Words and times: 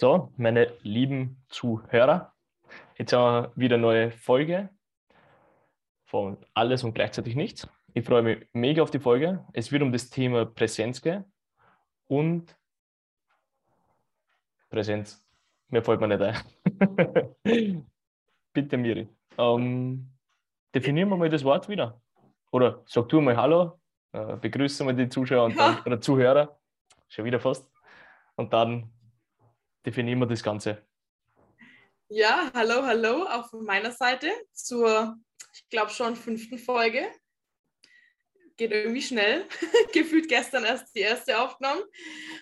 So, 0.00 0.32
meine 0.36 0.72
lieben 0.82 1.42
Zuhörer, 1.48 2.32
jetzt 2.98 3.12
haben 3.12 3.46
wir 3.46 3.52
wieder 3.56 3.74
eine 3.74 3.82
neue 3.82 4.10
Folge 4.12 4.68
von 6.04 6.36
Alles 6.54 6.84
und 6.84 6.94
gleichzeitig 6.94 7.34
nichts. 7.34 7.66
Ich 7.94 8.04
freue 8.06 8.22
mich 8.22 8.46
mega 8.52 8.80
auf 8.80 8.92
die 8.92 9.00
Folge. 9.00 9.44
Es 9.52 9.72
wird 9.72 9.82
um 9.82 9.90
das 9.90 10.08
Thema 10.08 10.46
Präsenz 10.46 11.02
gehen 11.02 11.24
und 12.06 12.56
Präsenz. 14.70 15.20
Mir 15.68 15.82
fällt 15.82 16.00
mir 16.00 16.16
nicht 16.16 16.22
ein. 16.22 17.84
Bitte, 18.52 18.76
Miri. 18.76 19.08
Ähm, 19.36 20.12
definieren 20.72 21.08
wir 21.08 21.16
mal 21.16 21.28
das 21.28 21.42
Wort 21.42 21.68
wieder. 21.68 22.00
Oder 22.52 22.84
sag 22.86 23.08
du 23.08 23.20
mal 23.20 23.36
Hallo, 23.36 23.80
äh, 24.12 24.36
begrüßen 24.36 24.86
wir 24.86 24.94
die 24.94 25.08
Zuschauer 25.08 25.46
und 25.46 25.56
dann, 25.58 25.82
oder 25.84 26.00
Zuhörer. 26.00 26.56
Schon 27.08 27.24
wieder 27.24 27.40
fast. 27.40 27.68
Und 28.36 28.52
dann 28.52 28.92
definieren 29.84 30.18
wir 30.18 30.26
das 30.26 30.42
Ganze. 30.42 30.86
Ja, 32.10 32.50
hallo, 32.54 32.84
hallo, 32.84 33.24
auch 33.24 33.50
von 33.50 33.64
meiner 33.64 33.92
Seite 33.92 34.30
zur, 34.52 35.18
ich 35.52 35.68
glaube 35.68 35.90
schon, 35.90 36.16
fünften 36.16 36.58
Folge. 36.58 37.06
Geht 38.56 38.72
irgendwie 38.72 39.02
schnell. 39.02 39.46
Gefühlt 39.92 40.26
gestern 40.28 40.64
erst 40.64 40.94
die 40.96 41.00
erste 41.00 41.38
aufgenommen. 41.38 41.82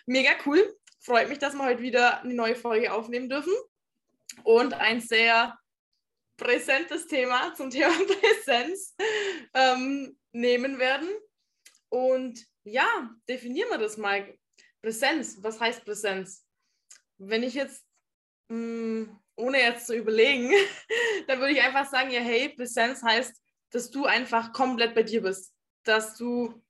Mega 0.06 0.30
cool. 0.46 0.76
Freut 1.00 1.28
mich, 1.28 1.38
dass 1.38 1.54
wir 1.54 1.64
heute 1.64 1.82
wieder 1.82 2.22
eine 2.22 2.34
neue 2.34 2.54
Folge 2.54 2.92
aufnehmen 2.92 3.28
dürfen. 3.28 3.52
Und 4.44 4.72
ein 4.74 5.00
sehr 5.00 5.58
präsentes 6.36 7.08
Thema 7.08 7.52
zum 7.54 7.70
Thema 7.70 7.92
Präsenz 8.20 8.94
ähm, 9.52 10.16
nehmen 10.30 10.78
werden. 10.78 11.08
Und 11.88 12.46
ja, 12.62 13.10
definieren 13.28 13.70
wir 13.70 13.78
das 13.78 13.96
mal. 13.96 14.32
Präsenz, 14.80 15.38
was 15.42 15.58
heißt 15.58 15.84
Präsenz? 15.84 16.45
Wenn 17.18 17.42
ich 17.42 17.54
jetzt, 17.54 17.84
mh, 18.48 18.56
hm, 18.56 19.18
ohne 19.36 19.60
jetzt 19.60 19.86
zu 19.86 19.94
überlegen, 19.94 20.50
dann 21.26 21.40
würde 21.40 21.52
ich 21.52 21.62
einfach 21.62 21.88
sagen, 21.88 22.10
ja, 22.10 22.20
hey, 22.20 22.50
Präsenz 22.50 23.02
heißt, 23.02 23.34
dass 23.70 23.90
du 23.90 24.06
einfach 24.06 24.52
komplett 24.52 24.94
bei 24.94 25.02
dir 25.02 25.22
bist. 25.22 25.52
Dass 25.84 26.16
du 26.16 26.62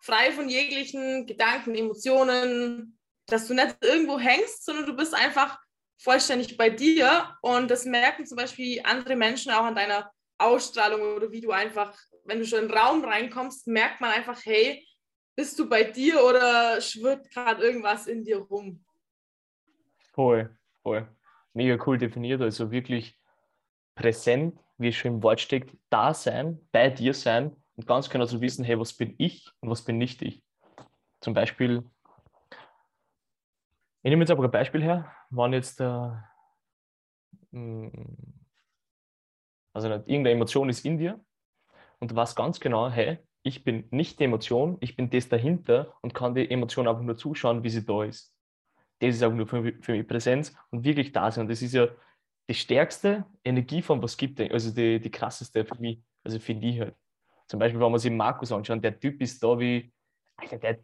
frei 0.00 0.32
von 0.32 0.48
jeglichen 0.48 1.26
Gedanken, 1.26 1.74
Emotionen, 1.74 2.98
dass 3.26 3.48
du 3.48 3.54
nicht 3.54 3.76
irgendwo 3.82 4.18
hängst, 4.18 4.64
sondern 4.64 4.86
du 4.86 4.96
bist 4.96 5.14
einfach 5.14 5.58
vollständig 5.98 6.56
bei 6.56 6.70
dir. 6.70 7.36
Und 7.42 7.70
das 7.70 7.84
merken 7.84 8.26
zum 8.26 8.36
Beispiel 8.36 8.80
andere 8.84 9.16
Menschen 9.16 9.52
auch 9.52 9.64
an 9.64 9.74
deiner 9.74 10.10
Ausstrahlung 10.38 11.00
oder 11.14 11.30
wie 11.30 11.40
du 11.40 11.50
einfach, 11.50 11.98
wenn 12.24 12.38
du 12.38 12.46
schon 12.46 12.60
in 12.62 12.68
den 12.68 12.76
Raum 12.76 13.04
reinkommst, 13.04 13.66
merkt 13.66 14.00
man 14.00 14.10
einfach, 14.10 14.40
hey, 14.44 14.86
bist 15.34 15.58
du 15.58 15.68
bei 15.68 15.84
dir 15.84 16.22
oder 16.24 16.80
schwirrt 16.80 17.30
gerade 17.30 17.62
irgendwas 17.62 18.06
in 18.06 18.24
dir 18.24 18.38
rum? 18.38 18.85
Voll, 20.16 20.56
voll. 20.82 21.06
Mega 21.52 21.76
cool 21.86 21.98
definiert. 21.98 22.40
Also 22.40 22.70
wirklich 22.70 23.20
präsent, 23.94 24.58
wie 24.78 24.88
es 24.88 24.96
schon 24.96 25.16
im 25.16 25.22
Wort 25.22 25.40
steckt, 25.40 25.76
da 25.90 26.14
sein, 26.14 26.58
bei 26.72 26.88
dir 26.88 27.12
sein 27.12 27.54
und 27.76 27.86
ganz 27.86 28.08
genau 28.08 28.24
zu 28.24 28.40
wissen, 28.40 28.64
hey, 28.64 28.78
was 28.80 28.94
bin 28.94 29.14
ich 29.18 29.50
und 29.60 29.68
was 29.68 29.84
bin 29.84 29.98
nicht 29.98 30.22
ich. 30.22 30.42
Zum 31.20 31.34
Beispiel, 31.34 31.84
ich 34.02 34.10
nehme 34.10 34.22
jetzt 34.22 34.30
aber 34.30 34.44
ein 34.44 34.50
Beispiel 34.50 34.82
her, 34.82 35.12
wann 35.28 35.52
jetzt 35.52 35.80
äh, 35.80 36.10
also 39.74 39.88
nicht, 39.88 40.08
irgendeine 40.08 40.30
Emotion 40.30 40.70
ist 40.70 40.84
in 40.84 40.96
dir 40.96 41.20
und 41.98 42.10
du 42.10 42.16
weißt 42.16 42.36
ganz 42.36 42.58
genau, 42.58 42.88
hey, 42.88 43.18
ich 43.42 43.64
bin 43.64 43.86
nicht 43.90 44.18
die 44.18 44.24
Emotion, 44.24 44.78
ich 44.80 44.96
bin 44.96 45.10
das 45.10 45.28
dahinter 45.28 45.94
und 46.00 46.14
kann 46.14 46.34
die 46.34 46.50
Emotion 46.50 46.88
einfach 46.88 47.02
nur 47.02 47.16
zuschauen, 47.16 47.62
wie 47.62 47.70
sie 47.70 47.84
da 47.84 48.04
ist 48.04 48.35
das 48.98 49.14
ist 49.16 49.22
auch 49.22 49.32
nur 49.32 49.46
für, 49.46 49.72
für 49.80 49.92
mich 49.92 50.06
Präsenz 50.06 50.54
und 50.70 50.84
wirklich 50.84 51.12
da 51.12 51.30
sein. 51.30 51.42
Und 51.42 51.50
das 51.50 51.62
ist 51.62 51.74
ja 51.74 51.88
die 52.48 52.54
stärkste 52.54 53.24
Energieform, 53.44 54.02
was 54.02 54.12
es 54.12 54.16
gibt, 54.16 54.40
also 54.40 54.70
die, 54.70 55.00
die 55.00 55.10
krasseste 55.10 55.64
für 55.64 55.78
mich, 55.78 56.00
also 56.24 56.38
finde 56.38 56.66
ich 56.66 56.80
halt. 56.80 56.94
Zum 57.48 57.60
Beispiel, 57.60 57.80
wenn 57.80 57.90
man 57.90 58.00
sich 58.00 58.10
Markus 58.10 58.52
anschaut, 58.52 58.82
der 58.82 58.98
Typ 58.98 59.20
ist 59.20 59.42
da 59.42 59.58
wie, 59.58 59.92
Alter, 60.36 60.58
der, 60.58 60.78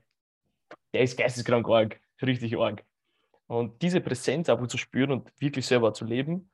der 0.93 1.03
ist 1.03 1.17
geisteskrank 1.17 1.69
arg, 1.69 2.01
richtig 2.21 2.57
arg. 2.57 2.85
Und 3.47 3.83
diese 3.83 4.01
Präsenz 4.01 4.49
einfach 4.49 4.69
zu 4.69 4.79
spüren 4.79 5.11
und 5.11 5.41
wirklich 5.41 5.67
selber 5.67 5.93
zu 5.93 6.05
leben, 6.05 6.51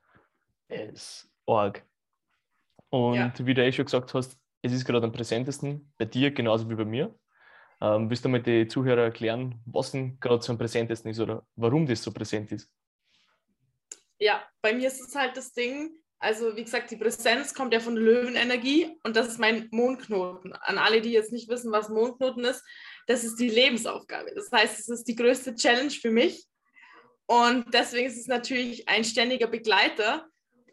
ist 0.68 1.30
arg. 1.46 1.84
Und 2.90 3.16
ja. 3.16 3.32
wie 3.38 3.54
du 3.54 3.64
eh 3.64 3.72
schon 3.72 3.84
gesagt 3.84 4.14
hast, 4.14 4.38
es 4.62 4.72
ist 4.72 4.84
gerade 4.84 5.06
am 5.06 5.12
präsentesten 5.12 5.92
bei 5.98 6.04
dir 6.06 6.30
genauso 6.30 6.68
wie 6.68 6.74
bei 6.74 6.84
mir. 6.84 7.14
Ähm, 7.80 8.10
willst 8.10 8.24
du 8.24 8.28
mal 8.28 8.42
die 8.42 8.66
Zuhörer 8.66 9.02
erklären, 9.02 9.60
was 9.64 9.92
denn 9.92 10.18
gerade 10.18 10.42
so 10.42 10.52
am 10.52 10.58
präsentesten 10.58 11.10
ist 11.10 11.20
oder 11.20 11.46
warum 11.54 11.86
das 11.86 12.02
so 12.02 12.12
präsent 12.12 12.50
ist? 12.50 12.68
Ja, 14.18 14.42
bei 14.60 14.72
mir 14.72 14.88
ist 14.88 15.00
es 15.00 15.14
halt 15.14 15.36
das 15.36 15.52
Ding, 15.52 15.92
also 16.18 16.56
wie 16.56 16.64
gesagt, 16.64 16.90
die 16.90 16.96
Präsenz 16.96 17.54
kommt 17.54 17.72
ja 17.72 17.78
von 17.78 17.94
der 17.94 18.02
Löwenenergie 18.02 18.98
und 19.04 19.14
das 19.14 19.28
ist 19.28 19.38
mein 19.38 19.68
Mondknoten. 19.70 20.52
An 20.54 20.78
alle, 20.78 21.00
die 21.00 21.12
jetzt 21.12 21.30
nicht 21.30 21.48
wissen, 21.48 21.70
was 21.70 21.88
Mondknoten 21.88 22.44
ist, 22.44 22.64
das 23.06 23.22
ist 23.22 23.36
die 23.36 23.48
Lebensaufgabe. 23.48 24.32
Das 24.34 24.50
heißt, 24.50 24.80
es 24.80 24.88
ist 24.88 25.04
die 25.04 25.14
größte 25.14 25.54
Challenge 25.54 25.90
für 25.90 26.10
mich 26.10 26.48
und 27.26 27.72
deswegen 27.72 28.08
ist 28.08 28.18
es 28.18 28.26
natürlich 28.26 28.88
ein 28.88 29.04
ständiger 29.04 29.46
Begleiter 29.46 30.26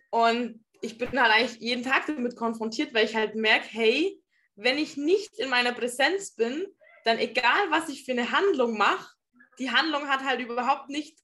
und 0.09 0.65
ich 0.81 0.97
bin 0.97 1.19
halt 1.19 1.31
eigentlich 1.31 1.61
jeden 1.61 1.83
Tag 1.83 2.07
damit 2.07 2.35
konfrontiert, 2.35 2.93
weil 2.93 3.05
ich 3.05 3.15
halt 3.15 3.35
merke, 3.35 3.67
hey, 3.69 4.19
wenn 4.55 4.77
ich 4.77 4.97
nicht 4.97 5.37
in 5.37 5.49
meiner 5.49 5.73
Präsenz 5.73 6.33
bin, 6.33 6.65
dann 7.05 7.19
egal, 7.19 7.69
was 7.69 7.87
ich 7.87 8.03
für 8.03 8.11
eine 8.11 8.31
Handlung 8.31 8.77
mache, 8.77 9.13
die 9.59 9.71
Handlung 9.71 10.09
hat 10.09 10.23
halt 10.23 10.41
überhaupt 10.41 10.89
nicht 10.89 11.17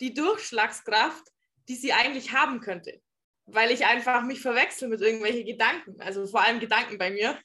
die 0.00 0.12
Durchschlagskraft, 0.12 1.24
die 1.68 1.76
sie 1.76 1.92
eigentlich 1.92 2.32
haben 2.32 2.60
könnte. 2.60 3.00
Weil 3.46 3.70
ich 3.70 3.86
einfach 3.86 4.22
mich 4.22 4.40
verwechsel 4.40 4.88
mit 4.88 5.00
irgendwelchen 5.00 5.46
Gedanken, 5.46 6.00
also 6.00 6.26
vor 6.26 6.42
allem 6.42 6.60
Gedanken 6.60 6.98
bei 6.98 7.10
mir, 7.10 7.38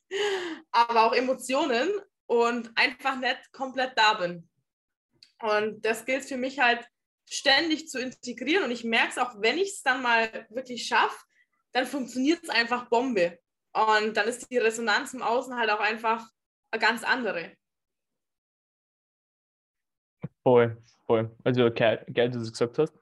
aber 0.71 1.05
auch 1.05 1.13
Emotionen 1.13 1.89
und 2.25 2.71
einfach 2.75 3.17
nicht 3.19 3.53
komplett 3.53 3.97
da 3.97 4.15
bin. 4.15 4.49
Und 5.39 5.85
das 5.85 6.05
gilt 6.05 6.25
für 6.25 6.37
mich 6.37 6.59
halt 6.59 6.85
ständig 7.29 7.89
zu 7.89 7.99
integrieren 7.99 8.63
und 8.65 8.71
ich 8.71 8.83
merke 8.83 9.11
es 9.11 9.17
auch, 9.17 9.35
wenn 9.39 9.57
ich 9.57 9.69
es 9.69 9.83
dann 9.83 10.01
mal 10.01 10.45
wirklich 10.49 10.87
schaffe, 10.87 11.17
dann 11.71 11.85
funktioniert 11.85 12.43
es 12.43 12.49
einfach 12.49 12.89
Bombe. 12.89 13.39
Und 13.71 14.17
dann 14.17 14.27
ist 14.27 14.49
die 14.51 14.57
Resonanz 14.57 15.13
im 15.13 15.21
Außen 15.21 15.55
halt 15.57 15.69
auch 15.69 15.79
einfach 15.79 16.27
eine 16.71 16.81
ganz 16.81 17.03
andere. 17.03 17.55
Voll, 20.43 20.77
voll. 21.05 21.35
Also 21.43 21.71
geil, 21.71 22.05
geil, 22.13 22.27
dass 22.27 22.37
du 22.37 22.39
das 22.39 22.51
gesagt 22.51 22.77
hast. 22.77 22.93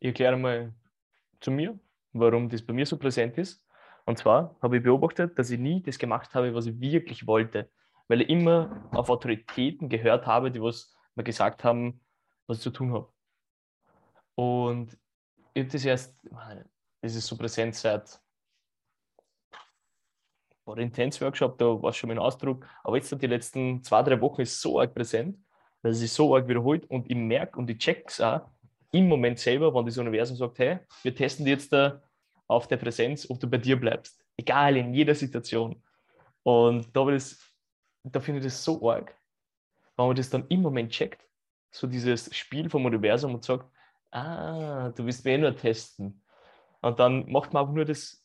Ich 0.00 0.08
erkläre 0.08 0.36
mal 0.36 0.74
zu 1.40 1.50
mir, 1.50 1.78
warum 2.12 2.48
das 2.48 2.62
bei 2.62 2.72
mir 2.72 2.86
so 2.86 2.98
präsent 2.98 3.38
ist. 3.38 3.64
Und 4.04 4.18
zwar 4.18 4.56
habe 4.60 4.76
ich 4.76 4.82
beobachtet, 4.82 5.38
dass 5.38 5.50
ich 5.50 5.58
nie 5.58 5.82
das 5.82 5.98
gemacht 5.98 6.34
habe, 6.34 6.54
was 6.54 6.66
ich 6.66 6.78
wirklich 6.78 7.26
wollte. 7.26 7.70
Weil 8.08 8.20
ich 8.20 8.28
immer 8.28 8.88
auf 8.92 9.08
Autoritäten 9.08 9.88
gehört 9.88 10.26
habe, 10.26 10.50
die 10.50 10.60
was 10.60 10.94
mir 11.14 11.24
gesagt 11.24 11.64
haben, 11.64 12.00
was 12.46 12.58
ich 12.58 12.62
zu 12.62 12.70
tun 12.70 12.92
habe. 12.92 13.10
Und 14.34 14.98
ich 15.54 15.62
habe 15.62 15.72
das 15.72 15.84
erst, 15.84 16.16
das 17.00 17.14
ist 17.14 17.26
so 17.26 17.36
präsent 17.36 17.74
seit 17.74 18.20
war 20.66 20.78
Intense 20.78 21.20
Workshop, 21.20 21.58
da 21.58 21.66
war 21.82 21.92
schon 21.92 22.08
mein 22.08 22.18
Ausdruck, 22.18 22.66
aber 22.82 22.96
jetzt 22.96 23.12
die 23.20 23.26
letzten 23.26 23.82
zwei, 23.82 24.02
drei 24.02 24.20
Wochen 24.20 24.40
ist 24.40 24.60
so 24.60 24.80
arg 24.80 24.94
präsent, 24.94 25.38
dass 25.84 25.96
es 25.96 26.00
sich 26.00 26.12
so 26.12 26.34
arg 26.34 26.48
wiederholt 26.48 26.90
und 26.90 27.10
ich 27.10 27.16
merke 27.16 27.58
und 27.58 27.68
ich 27.68 27.76
check 27.76 28.04
es 28.08 28.18
auch 28.18 28.40
im 28.90 29.06
Moment 29.06 29.38
selber, 29.38 29.74
wenn 29.74 29.84
das 29.84 29.98
Universum 29.98 30.34
sagt, 30.34 30.58
hey, 30.58 30.78
wir 31.02 31.14
testen 31.14 31.46
jetzt 31.46 31.70
da 31.74 32.00
auf 32.46 32.66
der 32.68 32.78
Präsenz, 32.78 33.28
ob 33.28 33.38
du 33.38 33.46
bei 33.46 33.58
dir 33.58 33.78
bleibst. 33.78 34.18
Egal, 34.38 34.78
in 34.78 34.94
jeder 34.94 35.14
Situation. 35.14 35.82
Und 36.42 36.86
da, 36.96 37.04
da 38.02 38.20
finde 38.20 38.40
ich 38.40 38.46
das 38.46 38.64
so 38.64 38.90
arg, 38.90 39.14
wenn 39.96 40.06
man 40.06 40.16
das 40.16 40.30
dann 40.30 40.46
im 40.48 40.62
Moment 40.62 40.90
checkt, 40.90 41.22
so 41.70 41.86
dieses 41.86 42.34
Spiel 42.34 42.70
vom 42.70 42.86
Universum 42.86 43.34
und 43.34 43.44
sagt, 43.44 43.70
ah, 44.10 44.88
du 44.88 45.04
willst 45.04 45.22
mir 45.26 45.32
eh 45.32 45.38
nur 45.38 45.54
testen. 45.54 46.22
Und 46.80 46.98
dann 46.98 47.30
macht 47.30 47.52
man 47.52 47.60
einfach 47.62 47.74
nur 47.74 47.84
das 47.84 48.24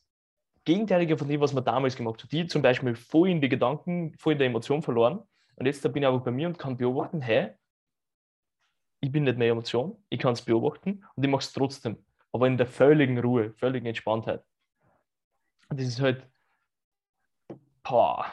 Gegenteilige 0.64 1.18
von 1.18 1.28
dem, 1.28 1.42
was 1.42 1.52
man 1.52 1.64
damals 1.64 1.94
gemacht 1.94 2.22
hat. 2.22 2.32
Die 2.32 2.46
zum 2.46 2.62
Beispiel 2.62 2.94
voll 2.94 3.28
in 3.28 3.42
die 3.42 3.50
Gedanken, 3.50 4.14
voll 4.16 4.32
in 4.32 4.38
der 4.38 4.48
Emotion 4.48 4.80
verloren 4.80 5.22
und 5.60 5.66
jetzt 5.66 5.82
bin 5.92 6.02
ich 6.02 6.06
aber 6.06 6.20
bei 6.20 6.30
mir 6.30 6.48
und 6.48 6.58
kann 6.58 6.78
beobachten, 6.78 7.20
hey, 7.20 7.52
ich 9.00 9.12
bin 9.12 9.24
nicht 9.24 9.36
mehr 9.36 9.50
Emotion, 9.50 10.02
ich 10.08 10.18
kann 10.18 10.32
es 10.32 10.40
beobachten 10.40 11.04
und 11.14 11.22
ich 11.22 11.30
mache 11.30 11.42
es 11.42 11.52
trotzdem, 11.52 12.02
aber 12.32 12.46
in 12.46 12.56
der 12.56 12.66
völligen 12.66 13.18
Ruhe, 13.18 13.52
völligen 13.52 13.84
Entspanntheit. 13.86 14.42
Und 15.68 15.78
das 15.78 15.86
ist 15.86 16.00
halt, 16.00 16.26
boah, 17.82 18.24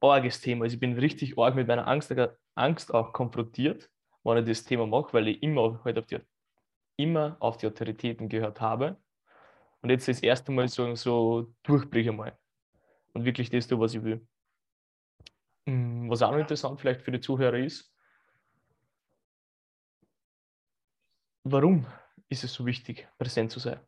arges 0.00 0.40
Thema. 0.40 0.64
Also 0.64 0.74
ich 0.74 0.80
bin 0.80 0.96
richtig 0.96 1.36
arg 1.36 1.56
mit 1.56 1.66
meiner 1.66 1.88
Angst, 1.88 2.14
Angst 2.54 2.94
auch 2.94 3.12
konfrontiert, 3.12 3.90
wenn 4.22 4.38
ich 4.38 4.48
das 4.48 4.62
Thema 4.62 4.86
mache, 4.86 5.12
weil 5.14 5.26
ich 5.26 5.42
immer 5.42 5.82
halt 5.82 5.98
auf 5.98 6.06
die, 6.06 6.20
immer 6.96 7.36
auf 7.40 7.56
die 7.56 7.66
Autoritäten 7.66 8.28
gehört 8.28 8.60
habe. 8.60 8.96
Und 9.82 9.90
jetzt 9.90 10.06
das 10.06 10.22
erste 10.22 10.52
Mal 10.52 10.68
so, 10.68 10.94
so 10.94 11.52
durchbreche 11.64 12.12
mal 12.12 12.38
und 13.14 13.24
wirklich 13.24 13.50
das 13.50 13.66
tue, 13.66 13.80
was 13.80 13.94
ich 13.94 14.04
will. 14.04 14.24
Mm, 15.66 16.08
was 16.08 16.22
auch 16.22 16.30
noch 16.30 16.38
interessant 16.38 16.80
vielleicht 16.80 17.02
für 17.02 17.10
die 17.10 17.20
Zuhörer 17.20 17.58
ist, 17.58 17.92
warum 21.42 21.86
ist 22.28 22.44
es 22.44 22.52
so 22.54 22.64
wichtig, 22.66 23.08
präsent 23.18 23.50
zu 23.50 23.58
sein? 23.60 23.80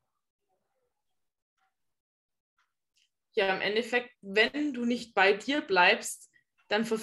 Ja, 3.34 3.54
im 3.54 3.60
Endeffekt, 3.60 4.10
wenn 4.20 4.72
du 4.72 4.84
nicht 4.84 5.14
bei 5.14 5.32
dir 5.32 5.60
bleibst, 5.60 6.30
dann 6.66 6.84
ver, 6.84 6.98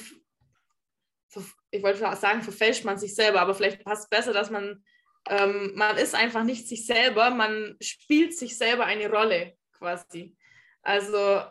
ver, 1.30 1.44
ich 1.72 1.82
wollte 1.82 2.00
sagen, 2.18 2.42
verfälscht 2.42 2.84
man 2.84 2.98
sich 2.98 3.16
selber, 3.16 3.40
aber 3.40 3.56
vielleicht 3.56 3.84
passt 3.86 4.04
es 4.04 4.10
besser, 4.10 4.34
dass 4.34 4.50
man, 4.50 4.84
ähm, 5.30 5.72
man 5.76 5.98
ist 5.98 6.14
einfach 6.14 6.44
nicht 6.44 6.68
sich 6.68 6.86
selber, 6.86 7.30
man 7.30 7.78
spielt 7.82 8.38
sich 8.38 8.58
selber 8.58 8.86
eine 8.86 9.10
Rolle 9.10 9.58
quasi. 9.72 10.36
Also 10.82 11.44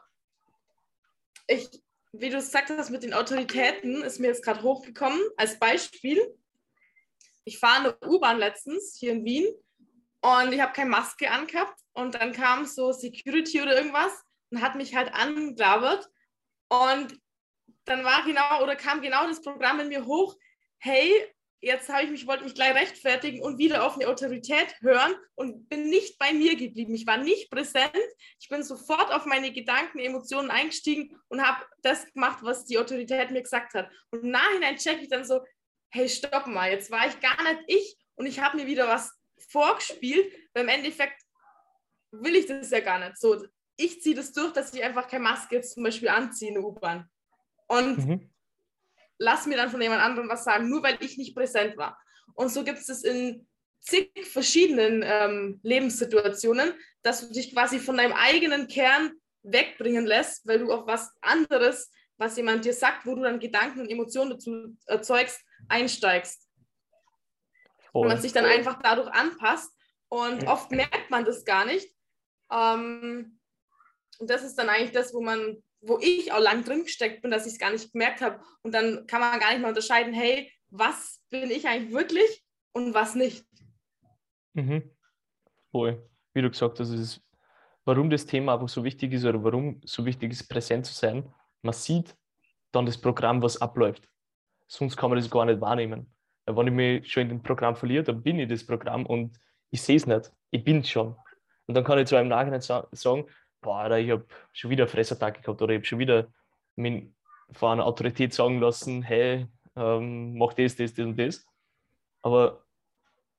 ich, 1.46 1.83
wie 2.16 2.30
du 2.30 2.36
gesagt 2.36 2.70
hast 2.70 2.90
mit 2.90 3.02
den 3.02 3.12
Autoritäten, 3.12 4.02
ist 4.02 4.20
mir 4.20 4.28
jetzt 4.28 4.44
gerade 4.44 4.62
hochgekommen 4.62 5.20
als 5.36 5.58
Beispiel. 5.58 6.20
Ich 7.44 7.58
fahre 7.58 7.80
eine 7.80 7.98
U-Bahn 8.06 8.38
letztens 8.38 8.96
hier 8.98 9.12
in 9.12 9.24
Wien 9.24 9.46
und 10.20 10.52
ich 10.52 10.60
habe 10.60 10.72
keine 10.72 10.90
Maske 10.90 11.30
angehabt 11.30 11.78
und 11.92 12.14
dann 12.14 12.32
kam 12.32 12.66
so 12.66 12.92
Security 12.92 13.60
oder 13.60 13.76
irgendwas 13.76 14.12
und 14.50 14.62
hat 14.62 14.76
mich 14.76 14.94
halt 14.94 15.12
angelabert 15.12 16.08
und 16.68 17.20
dann 17.84 18.04
war 18.04 18.24
genau 18.24 18.62
oder 18.62 18.76
kam 18.76 19.02
genau 19.02 19.26
das 19.26 19.42
Programm 19.42 19.80
in 19.80 19.88
mir 19.88 20.06
hoch, 20.06 20.36
hey, 20.78 21.12
jetzt 21.64 21.88
habe 21.88 22.04
ich 22.04 22.10
mich, 22.10 22.26
wollte 22.26 22.44
mich 22.44 22.54
gleich 22.54 22.74
rechtfertigen 22.74 23.42
und 23.42 23.58
wieder 23.58 23.84
auf 23.84 23.94
eine 23.94 24.08
Autorität 24.08 24.74
hören 24.80 25.14
und 25.34 25.68
bin 25.68 25.88
nicht 25.88 26.18
bei 26.18 26.32
mir 26.32 26.56
geblieben. 26.56 26.94
Ich 26.94 27.06
war 27.06 27.16
nicht 27.16 27.50
präsent. 27.50 27.92
Ich 28.38 28.48
bin 28.48 28.62
sofort 28.62 29.12
auf 29.12 29.24
meine 29.24 29.52
Gedanken, 29.52 29.98
Emotionen 29.98 30.50
eingestiegen 30.50 31.16
und 31.28 31.42
habe 31.42 31.64
das 31.82 32.06
gemacht, 32.12 32.38
was 32.42 32.64
die 32.66 32.78
Autorität 32.78 33.30
mir 33.30 33.42
gesagt 33.42 33.74
hat. 33.74 33.90
Und 34.10 34.24
im 34.24 34.30
Nachhinein 34.30 34.76
checke 34.76 35.02
ich 35.02 35.08
dann 35.08 35.24
so, 35.24 35.40
hey, 35.90 36.08
stopp 36.08 36.46
mal, 36.46 36.70
jetzt 36.70 36.90
war 36.90 37.06
ich 37.06 37.18
gar 37.20 37.42
nicht 37.42 37.62
ich 37.66 37.96
und 38.16 38.26
ich 38.26 38.40
habe 38.40 38.56
mir 38.56 38.66
wieder 38.66 38.86
was 38.86 39.12
vorgespielt, 39.50 40.32
weil 40.52 40.64
im 40.64 40.68
Endeffekt 40.68 41.20
will 42.10 42.36
ich 42.36 42.46
das 42.46 42.70
ja 42.70 42.80
gar 42.80 42.98
nicht. 42.98 43.18
So, 43.18 43.44
ich 43.76 44.02
ziehe 44.02 44.14
das 44.14 44.32
durch, 44.32 44.52
dass 44.52 44.72
ich 44.74 44.82
einfach 44.82 45.08
keine 45.08 45.24
Maske 45.24 45.60
zum 45.62 45.82
Beispiel 45.82 46.08
anziehe 46.08 46.48
in 46.48 46.54
der 46.54 46.64
U-Bahn. 46.64 47.08
Und 47.66 47.98
mhm 47.98 48.33
lass 49.18 49.46
mir 49.46 49.56
dann 49.56 49.70
von 49.70 49.80
jemand 49.80 50.02
anderem 50.02 50.28
was 50.28 50.44
sagen, 50.44 50.68
nur 50.68 50.82
weil 50.82 50.96
ich 51.00 51.16
nicht 51.16 51.34
präsent 51.34 51.76
war. 51.76 51.98
Und 52.34 52.50
so 52.50 52.64
gibt 52.64 52.78
es 52.78 53.02
in 53.02 53.46
zig 53.80 54.10
verschiedenen 54.24 55.02
ähm, 55.04 55.60
Lebenssituationen, 55.62 56.74
dass 57.02 57.26
du 57.26 57.32
dich 57.32 57.52
quasi 57.52 57.78
von 57.78 57.96
deinem 57.96 58.14
eigenen 58.14 58.66
Kern 58.66 59.12
wegbringen 59.42 60.06
lässt, 60.06 60.46
weil 60.46 60.58
du 60.58 60.72
auf 60.72 60.86
was 60.86 61.12
anderes, 61.20 61.90
was 62.16 62.36
jemand 62.36 62.64
dir 62.64 62.72
sagt, 62.72 63.06
wo 63.06 63.14
du 63.14 63.22
dann 63.22 63.40
Gedanken 63.40 63.80
und 63.80 63.90
Emotionen 63.90 64.30
dazu 64.30 64.76
erzeugst, 64.86 65.40
einsteigst. 65.68 66.48
Oh. 67.92 68.00
Und 68.00 68.08
man 68.08 68.20
sich 68.20 68.32
dann 68.32 68.46
einfach 68.46 68.80
dadurch 68.82 69.08
anpasst. 69.08 69.70
Und 70.08 70.46
oft 70.46 70.70
merkt 70.70 71.10
man 71.10 71.24
das 71.24 71.44
gar 71.44 71.64
nicht. 71.64 71.88
Ähm, 72.50 73.38
und 74.18 74.30
das 74.30 74.42
ist 74.42 74.56
dann 74.56 74.68
eigentlich 74.68 74.92
das, 74.92 75.12
wo 75.12 75.20
man 75.20 75.62
wo 75.86 75.98
ich 76.00 76.32
auch 76.32 76.40
lang 76.40 76.64
drin 76.64 76.84
gesteckt 76.84 77.22
bin, 77.22 77.30
dass 77.30 77.46
ich 77.46 77.52
es 77.52 77.58
gar 77.58 77.70
nicht 77.70 77.92
gemerkt 77.92 78.20
habe. 78.20 78.40
Und 78.62 78.74
dann 78.74 79.06
kann 79.06 79.20
man 79.20 79.38
gar 79.38 79.50
nicht 79.50 79.60
mehr 79.60 79.68
unterscheiden, 79.68 80.12
hey, 80.12 80.50
was 80.70 81.22
bin 81.30 81.50
ich 81.50 81.66
eigentlich 81.68 81.92
wirklich 81.92 82.44
und 82.72 82.94
was 82.94 83.14
nicht. 83.14 83.44
Mhm. 84.54 84.90
Voll. 85.70 86.08
Wie 86.32 86.42
du 86.42 86.50
gesagt 86.50 86.80
hast, 86.80 86.90
ist, 86.90 87.20
warum 87.84 88.10
das 88.10 88.26
Thema 88.26 88.54
einfach 88.54 88.68
so 88.68 88.82
wichtig 88.84 89.12
ist 89.12 89.24
oder 89.24 89.42
warum 89.42 89.80
so 89.84 90.04
wichtig 90.04 90.32
ist, 90.32 90.48
präsent 90.48 90.86
zu 90.86 90.94
sein. 90.94 91.32
Man 91.62 91.74
sieht 91.74 92.16
dann 92.72 92.86
das 92.86 92.98
Programm, 92.98 93.42
was 93.42 93.60
abläuft. 93.60 94.08
Sonst 94.66 94.96
kann 94.96 95.10
man 95.10 95.18
das 95.18 95.30
gar 95.30 95.44
nicht 95.44 95.60
wahrnehmen. 95.60 96.12
Wenn 96.46 96.66
ich 96.66 96.72
mich 96.72 97.12
schon 97.12 97.22
in 97.24 97.28
dem 97.28 97.42
Programm 97.42 97.76
verliere, 97.76 98.04
dann 98.04 98.22
bin 98.22 98.38
ich 98.38 98.48
das 98.48 98.66
Programm 98.66 99.06
und 99.06 99.38
ich 99.70 99.82
sehe 99.82 99.96
es 99.96 100.06
nicht. 100.06 100.30
Ich 100.50 100.64
bin 100.64 100.80
es 100.80 100.88
schon. 100.88 101.16
Und 101.66 101.74
dann 101.74 101.84
kann 101.84 101.98
ich 101.98 102.06
zu 102.06 102.16
einem 102.16 102.28
Nachhinein 102.28 102.60
sagen, 102.60 103.26
boah, 103.64 103.90
ich 103.96 104.10
habe 104.10 104.26
schon 104.52 104.70
wieder 104.70 104.86
Fressattacke 104.86 105.40
gehabt 105.40 105.60
oder 105.60 105.72
ich 105.72 105.78
habe 105.78 105.86
schon 105.86 105.98
wieder 105.98 106.32
min, 106.76 107.14
von 107.50 107.72
einer 107.72 107.86
Autorität 107.86 108.32
sagen 108.34 108.60
lassen, 108.60 109.02
hey, 109.02 109.48
ähm, 109.74 110.36
mach 110.36 110.52
das, 110.52 110.76
das, 110.76 110.94
das 110.94 111.06
und 111.06 111.18
das. 111.18 111.46
Aber 112.22 112.64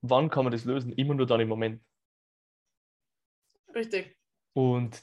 wann 0.01 0.30
kann 0.30 0.44
man 0.44 0.51
das 0.51 0.66
lösen? 0.66 0.92
Immer 0.94 1.13
nur 1.13 1.27
dann 1.27 1.39
im 1.39 1.48
Moment. 1.48 1.81
Richtig. 3.74 4.18
Und 4.54 5.01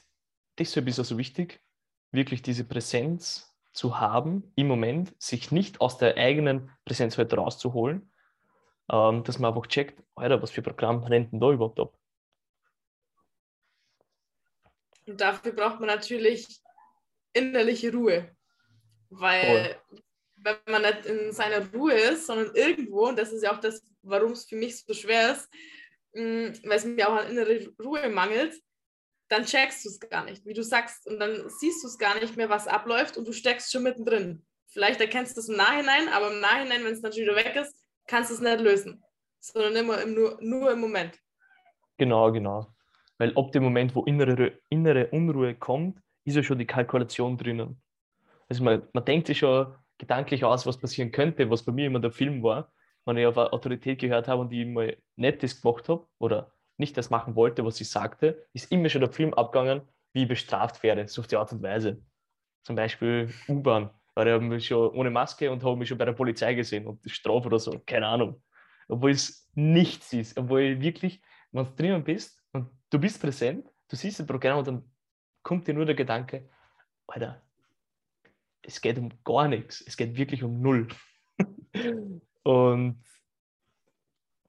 deshalb 0.57 0.87
ist 0.87 0.99
es 0.99 1.07
so 1.07 1.17
wichtig, 1.17 1.61
wirklich 2.11 2.41
diese 2.41 2.65
Präsenz 2.65 3.55
zu 3.71 3.99
haben 3.99 4.51
im 4.55 4.67
Moment, 4.67 5.15
sich 5.21 5.51
nicht 5.51 5.81
aus 5.81 5.97
der 5.97 6.17
eigenen 6.17 6.69
Präsenz 6.85 7.17
halt 7.17 7.35
rauszuholen, 7.35 8.11
ähm, 8.91 9.23
dass 9.23 9.39
man 9.39 9.53
einfach 9.53 9.67
checkt, 9.67 10.03
Alter, 10.15 10.41
was 10.41 10.51
für 10.51 10.61
Programm 10.61 11.03
rennt 11.03 11.31
denn 11.31 11.39
da 11.39 11.51
überhaupt 11.51 11.79
ab? 11.79 11.97
Und 15.05 15.19
dafür 15.19 15.51
braucht 15.51 15.79
man 15.79 15.87
natürlich 15.87 16.47
innerliche 17.33 17.91
Ruhe. 17.91 18.35
Weil 19.09 19.77
oh. 19.91 19.97
wenn 20.37 20.57
man 20.67 20.81
nicht 20.81 21.05
in 21.05 21.31
seiner 21.31 21.71
Ruhe 21.73 21.93
ist, 21.93 22.27
sondern 22.27 22.53
irgendwo, 22.55 23.07
und 23.07 23.17
das 23.17 23.31
ist 23.31 23.43
ja 23.43 23.53
auch 23.53 23.59
das, 23.59 23.83
warum 24.01 24.31
es 24.31 24.45
für 24.45 24.55
mich 24.55 24.83
so 24.83 24.93
schwer 24.93 25.33
ist, 25.33 25.49
mm, 26.13 26.67
weil 26.67 26.77
es 26.77 26.85
mir 26.85 27.09
auch 27.09 27.15
an 27.15 27.31
innere 27.31 27.67
Ruhe 27.81 28.09
mangelt, 28.09 28.55
dann 29.29 29.45
checkst 29.45 29.85
du 29.85 29.89
es 29.89 29.99
gar 29.99 30.25
nicht, 30.25 30.45
wie 30.45 30.53
du 30.53 30.63
sagst. 30.63 31.07
Und 31.07 31.19
dann 31.19 31.49
siehst 31.49 31.83
du 31.83 31.87
es 31.87 31.97
gar 31.97 32.19
nicht 32.19 32.37
mehr, 32.37 32.49
was 32.49 32.67
abläuft 32.67 33.17
und 33.17 33.27
du 33.27 33.33
steckst 33.33 33.71
schon 33.71 33.83
mittendrin. 33.83 34.45
Vielleicht 34.67 35.01
erkennst 35.01 35.35
du 35.37 35.41
es 35.41 35.49
im 35.49 35.55
Nachhinein, 35.55 36.09
aber 36.09 36.31
im 36.31 36.39
Nachhinein, 36.39 36.83
wenn 36.83 36.93
es 36.93 37.01
natürlich 37.01 37.27
wieder 37.27 37.35
weg 37.35 37.55
ist, 37.55 37.75
kannst 38.07 38.29
du 38.31 38.35
es 38.35 38.41
nicht 38.41 38.59
lösen. 38.59 39.03
Sondern 39.39 39.75
immer 39.75 40.01
im, 40.01 40.13
nur, 40.13 40.37
nur 40.41 40.71
im 40.71 40.79
Moment. 40.79 41.19
Genau, 41.97 42.31
genau. 42.31 42.73
Weil 43.17 43.37
ab 43.37 43.51
dem 43.51 43.63
Moment, 43.63 43.95
wo 43.95 44.03
innere, 44.03 44.59
innere 44.69 45.07
Unruhe 45.07 45.55
kommt, 45.55 45.99
ist 46.25 46.35
ja 46.35 46.43
schon 46.43 46.59
die 46.59 46.65
Kalkulation 46.65 47.37
drinnen. 47.37 47.81
Also 48.49 48.63
man, 48.63 48.83
man 48.93 49.05
denkt 49.05 49.27
sich 49.27 49.39
schon 49.39 49.73
gedanklich 49.97 50.43
aus, 50.43 50.65
was 50.65 50.77
passieren 50.77 51.11
könnte, 51.11 51.49
was 51.49 51.63
bei 51.63 51.71
mir 51.71 51.87
immer 51.87 51.99
der 51.99 52.11
Film 52.11 52.43
war, 52.43 52.71
wenn 53.05 53.17
ich 53.17 53.25
auf 53.25 53.37
eine 53.37 53.53
Autorität 53.53 53.99
gehört 53.99 54.27
habe 54.27 54.41
und 54.41 54.49
die 54.49 54.65
mal 54.65 54.97
das 55.17 55.61
gemacht 55.61 55.89
habe 55.89 56.07
oder 56.19 56.51
nicht 56.77 56.97
das 56.97 57.09
machen 57.09 57.35
wollte, 57.35 57.65
was 57.65 57.77
sie 57.77 57.83
sagte, 57.83 58.47
ist 58.53 58.71
immer 58.71 58.89
schon 58.89 59.01
der 59.01 59.11
Film 59.11 59.33
abgegangen, 59.33 59.81
wie 60.13 60.23
ich 60.23 60.27
bestraft 60.27 60.81
werde, 60.83 61.07
so 61.07 61.21
auf 61.21 61.27
die 61.27 61.35
Art 61.35 61.51
und 61.51 61.61
Weise. 61.61 62.01
Zum 62.63 62.75
Beispiel 62.75 63.29
U-Bahn, 63.47 63.89
weil 64.15 64.27
ich 64.27 64.33
habe 64.33 64.43
mich 64.43 64.67
schon 64.67 64.89
ohne 64.91 65.09
Maske 65.09 65.51
und 65.51 65.63
habe 65.63 65.75
mich 65.75 65.89
schon 65.89 65.97
bei 65.97 66.05
der 66.05 66.13
Polizei 66.13 66.53
gesehen 66.53 66.87
und 66.87 66.99
Strafe 67.09 67.47
oder 67.47 67.59
so, 67.59 67.79
keine 67.85 68.07
Ahnung. 68.07 68.41
Obwohl 68.87 69.11
es 69.11 69.49
nichts 69.53 70.13
ist, 70.13 70.37
obwohl 70.37 70.61
ich 70.61 70.81
wirklich, 70.81 71.21
wenn 71.51 71.65
du 71.65 71.71
drinnen 71.75 72.03
bist, 72.03 72.42
du 72.93 72.99
bist 72.99 73.19
präsent, 73.19 73.67
du 73.89 73.95
siehst 73.95 74.19
das 74.19 74.27
Programm 74.27 74.59
und 74.59 74.67
dann 74.67 74.83
kommt 75.41 75.67
dir 75.67 75.73
nur 75.73 75.85
der 75.85 75.95
Gedanke, 75.95 76.49
Alter, 77.07 77.41
es 78.61 78.79
geht 78.79 78.97
um 78.97 79.09
gar 79.23 79.47
nichts, 79.47 79.81
es 79.81 79.97
geht 79.97 80.15
wirklich 80.15 80.43
um 80.43 80.61
null. 80.61 80.87
und 82.43 83.03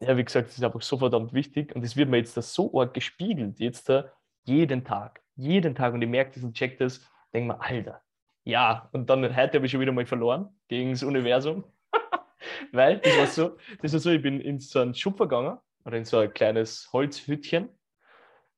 ja, 0.01 0.17
wie 0.17 0.25
gesagt, 0.25 0.49
das 0.49 0.59
ist 0.59 0.65
einfach 0.65 0.83
so 0.83 0.99
verdammt 0.99 1.33
wichtig 1.33 1.75
und 1.75 1.83
es 1.85 1.97
wird 1.97 2.11
mir 2.11 2.19
jetzt 2.19 2.37
das 2.37 2.53
so 2.53 2.79
arg 2.79 2.93
gespiegelt, 2.93 3.59
jetzt 3.59 3.89
da 3.89 4.13
jeden 4.45 4.85
Tag, 4.85 5.23
jeden 5.37 5.75
Tag 5.75 5.95
und 5.95 6.03
ich 6.03 6.09
merke 6.09 6.33
das 6.35 6.45
und 6.45 6.55
check 6.55 6.79
das, 6.79 7.01
denke 7.33 7.55
mir, 7.55 7.61
Alter, 7.61 8.03
ja, 8.45 8.91
und 8.93 9.09
dann 9.09 9.25
heute 9.35 9.57
habe 9.57 9.65
ich 9.65 9.73
schon 9.73 9.81
wieder 9.81 9.93
mal 9.93 10.05
verloren 10.05 10.55
gegen 10.69 10.91
das 10.91 11.03
Universum, 11.03 11.65
weil 12.73 12.99
das 12.99 13.17
war 13.17 13.27
so, 13.27 13.57
das 13.81 13.95
war 13.95 14.01
so, 14.01 14.11
ich 14.11 14.21
bin 14.21 14.39
in 14.41 14.59
so 14.61 14.81
einen 14.81 14.95
Schub 14.95 15.19
gegangen 15.19 15.59
oder 15.87 15.97
in 15.97 16.05
so 16.05 16.19
ein 16.19 16.33
kleines 16.33 16.93
Holzhütchen 16.93 17.71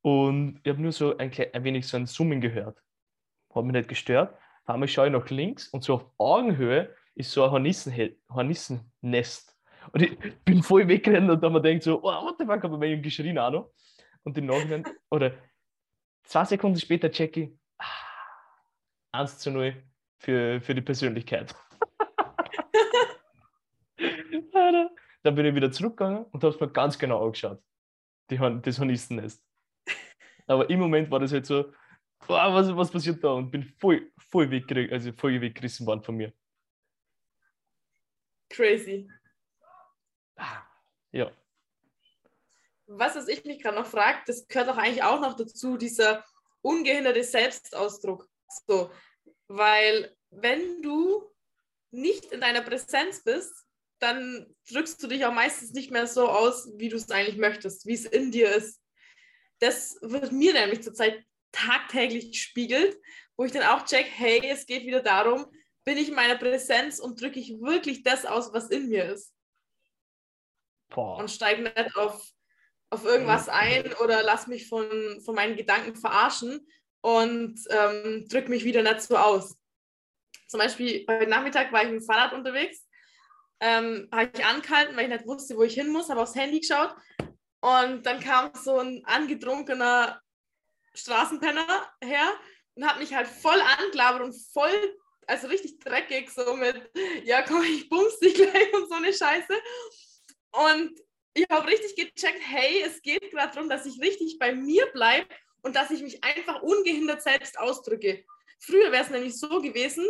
und 0.06 0.60
ich 0.62 0.70
habe 0.70 0.80
nur 0.80 0.92
so 0.92 1.16
ein, 1.16 1.32
ein, 1.52 1.64
wenig 1.64 1.88
so 1.88 1.96
ein 1.96 2.06
Summen 2.06 2.40
gehört. 2.40 2.80
Hat 3.52 3.64
mich 3.64 3.72
nicht 3.72 3.88
gestört. 3.88 4.38
Einmal 4.64 4.86
schaue 4.86 5.06
ich 5.06 5.12
nach 5.12 5.28
links 5.30 5.66
und 5.66 5.82
so 5.82 5.94
auf 5.94 6.06
Augenhöhe 6.16 6.94
ist 7.16 7.32
so 7.32 7.42
ein 7.42 7.50
Hornissen 7.50 7.92
Hornissennest. 8.30 9.58
Und 9.90 10.02
ich 10.02 10.16
bin 10.44 10.62
voll 10.62 10.86
weggerannt 10.86 11.28
und 11.28 11.42
dann 11.42 11.52
man 11.52 11.60
denkt 11.60 11.82
so, 11.82 11.98
oh, 12.04 12.24
what 12.24 12.36
the 12.38 12.44
fuck, 12.44 12.62
habe 12.62 12.74
ich 12.74 12.96
mir 12.96 13.02
geschrien 13.02 13.36
auch 13.36 13.50
noch. 13.50 13.72
Und 14.22 14.38
im 14.38 14.46
Nachhinein, 14.46 14.84
oder 15.10 15.32
zwei 16.22 16.44
Sekunden 16.44 16.78
später 16.78 17.10
checke 17.10 17.40
ich, 17.40 17.50
ah, 17.78 17.84
1 19.10 19.40
zu 19.40 19.50
0 19.50 19.74
für, 20.20 20.60
für 20.60 20.76
die 20.76 20.82
Persönlichkeit. 20.82 21.52
dann 25.24 25.34
bin 25.34 25.46
ich 25.46 25.54
wieder 25.56 25.72
zurückgegangen 25.72 26.26
und 26.26 26.44
habe 26.44 26.54
es 26.54 26.60
mir 26.60 26.68
ganz 26.68 26.96
genau 26.96 27.24
angeschaut. 27.24 27.60
Die, 28.30 28.38
das 28.38 28.78
Hornissennest. 28.78 29.45
Aber 30.46 30.68
im 30.70 30.80
Moment 30.80 31.10
war 31.10 31.20
das 31.20 31.32
halt 31.32 31.46
so, 31.46 31.72
boah, 32.26 32.54
was, 32.54 32.74
was 32.74 32.90
passiert 32.90 33.22
da? 33.22 33.32
Und 33.32 33.50
bin 33.50 33.64
voll, 33.64 34.10
voll, 34.30 34.50
weggerissen, 34.50 34.92
also 34.92 35.12
voll 35.12 35.40
weggerissen 35.40 35.86
worden 35.86 36.02
von 36.02 36.16
mir. 36.16 36.32
Crazy. 38.48 39.10
Ja. 41.12 41.32
Was, 42.86 43.16
was 43.16 43.28
ich 43.28 43.44
mich 43.44 43.60
gerade 43.62 43.76
noch 43.76 43.86
frage, 43.86 44.18
das 44.26 44.46
gehört 44.46 44.68
doch 44.68 44.76
eigentlich 44.76 45.02
auch 45.02 45.20
noch 45.20 45.34
dazu, 45.34 45.76
dieser 45.76 46.24
ungehinderte 46.62 47.24
Selbstausdruck. 47.24 48.28
So, 48.66 48.90
weil 49.48 50.14
wenn 50.30 50.82
du 50.82 51.24
nicht 51.90 52.26
in 52.26 52.40
deiner 52.40 52.62
Präsenz 52.62 53.24
bist, 53.24 53.66
dann 53.98 54.54
drückst 54.70 55.02
du 55.02 55.06
dich 55.06 55.24
auch 55.24 55.32
meistens 55.32 55.72
nicht 55.72 55.90
mehr 55.90 56.06
so 56.06 56.28
aus, 56.28 56.70
wie 56.76 56.88
du 56.88 56.96
es 56.96 57.10
eigentlich 57.10 57.38
möchtest, 57.38 57.86
wie 57.86 57.94
es 57.94 58.04
in 58.04 58.30
dir 58.30 58.54
ist. 58.54 58.80
Das 59.58 59.98
wird 60.02 60.32
mir 60.32 60.52
nämlich 60.52 60.82
zurzeit 60.82 61.24
tagtäglich 61.52 62.32
gespiegelt, 62.32 62.98
wo 63.36 63.44
ich 63.44 63.52
dann 63.52 63.62
auch 63.62 63.84
check, 63.84 64.06
hey, 64.10 64.40
es 64.44 64.66
geht 64.66 64.84
wieder 64.84 65.00
darum, 65.00 65.46
bin 65.84 65.96
ich 65.96 66.08
in 66.08 66.14
meiner 66.14 66.36
Präsenz 66.36 66.98
und 66.98 67.20
drücke 67.20 67.38
ich 67.38 67.60
wirklich 67.60 68.02
das 68.02 68.26
aus, 68.26 68.52
was 68.52 68.68
in 68.68 68.88
mir 68.88 69.04
ist. 69.12 69.32
Boah. 70.88 71.18
Und 71.18 71.30
steige 71.30 71.62
nicht 71.62 71.96
auf, 71.96 72.28
auf 72.90 73.04
irgendwas 73.04 73.48
ein 73.48 73.92
oder 74.02 74.22
lass 74.22 74.46
mich 74.46 74.68
von, 74.68 75.20
von 75.24 75.34
meinen 75.34 75.56
Gedanken 75.56 75.96
verarschen 75.96 76.66
und 77.00 77.60
ähm, 77.70 78.26
drücke 78.28 78.50
mich 78.50 78.64
wieder 78.64 78.82
nicht 78.82 79.02
so 79.02 79.16
aus. 79.16 79.56
Zum 80.48 80.58
Beispiel 80.58 81.04
heute 81.08 81.28
Nachmittag 81.28 81.72
war 81.72 81.82
ich 81.82 81.90
mit 81.90 82.02
dem 82.02 82.06
Fahrrad 82.06 82.32
unterwegs, 82.32 82.86
ähm, 83.60 84.08
habe 84.12 84.30
ich 84.32 84.44
angehalten, 84.44 84.96
weil 84.96 85.04
ich 85.04 85.10
nicht 85.10 85.26
wusste, 85.26 85.56
wo 85.56 85.62
ich 85.62 85.74
hin 85.74 85.88
muss, 85.88 86.08
habe 86.08 86.20
aufs 86.20 86.34
Handy 86.34 86.60
geschaut 86.60 86.94
und 87.66 88.06
dann 88.06 88.20
kam 88.20 88.52
so 88.54 88.78
ein 88.78 89.04
angetrunkener 89.06 90.22
Straßenpenner 90.94 91.90
her 92.00 92.32
und 92.76 92.86
hat 92.86 93.00
mich 93.00 93.12
halt 93.12 93.26
voll 93.26 93.60
angelabert 93.60 94.22
und 94.22 94.36
voll, 94.52 94.96
also 95.26 95.48
richtig 95.48 95.80
dreckig, 95.80 96.30
so 96.30 96.54
mit, 96.54 96.80
ja 97.24 97.42
komm, 97.42 97.64
ich 97.64 97.88
bumst 97.88 98.22
dich 98.22 98.34
gleich 98.34 98.72
und 98.72 98.88
so 98.88 98.94
eine 98.94 99.12
Scheiße. 99.12 99.52
Und 100.52 100.92
ich 101.34 101.44
habe 101.50 101.66
richtig 101.66 101.96
gecheckt, 101.96 102.40
hey, 102.40 102.84
es 102.86 103.02
geht 103.02 103.32
gerade 103.32 103.52
darum, 103.52 103.68
dass 103.68 103.84
ich 103.84 104.00
richtig 104.00 104.38
bei 104.38 104.54
mir 104.54 104.86
bleibe 104.92 105.28
und 105.62 105.74
dass 105.74 105.90
ich 105.90 106.02
mich 106.02 106.22
einfach 106.22 106.62
ungehindert 106.62 107.20
selbst 107.20 107.58
ausdrücke. 107.58 108.24
Früher 108.60 108.92
wäre 108.92 109.02
es 109.02 109.10
nämlich 109.10 109.40
so 109.40 109.60
gewesen, 109.60 110.06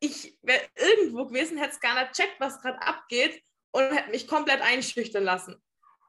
ich 0.00 0.36
wäre 0.42 0.68
irgendwo 0.74 1.26
gewesen, 1.26 1.58
hätte 1.58 1.74
es 1.74 1.80
gar 1.80 2.02
nicht 2.02 2.14
checkt, 2.14 2.40
was 2.40 2.60
gerade 2.60 2.82
abgeht 2.82 3.40
und 3.70 3.84
hätte 3.84 4.10
mich 4.10 4.26
komplett 4.26 4.62
einschüchtern 4.62 5.22
lassen. 5.22 5.62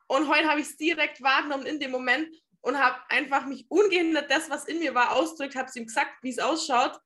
Und 0.07 0.27
heute 0.27 0.49
habe 0.49 0.59
ich 0.59 0.67
es 0.67 0.77
direkt 0.77 1.21
wahrgenommen 1.21 1.65
in 1.65 1.79
dem 1.79 1.91
Moment 1.91 2.27
und 2.61 2.77
habe 2.79 2.97
einfach 3.09 3.45
mich 3.45 3.65
ungehindert 3.69 4.29
das, 4.29 4.49
was 4.49 4.65
in 4.65 4.79
mir 4.79 4.93
war, 4.93 5.15
ausdrückt, 5.15 5.55
habe 5.55 5.67
es 5.67 5.75
ihm 5.75 5.85
gesagt, 5.85 6.11
wie 6.21 6.29
es 6.29 6.39
ausschaut 6.39 6.99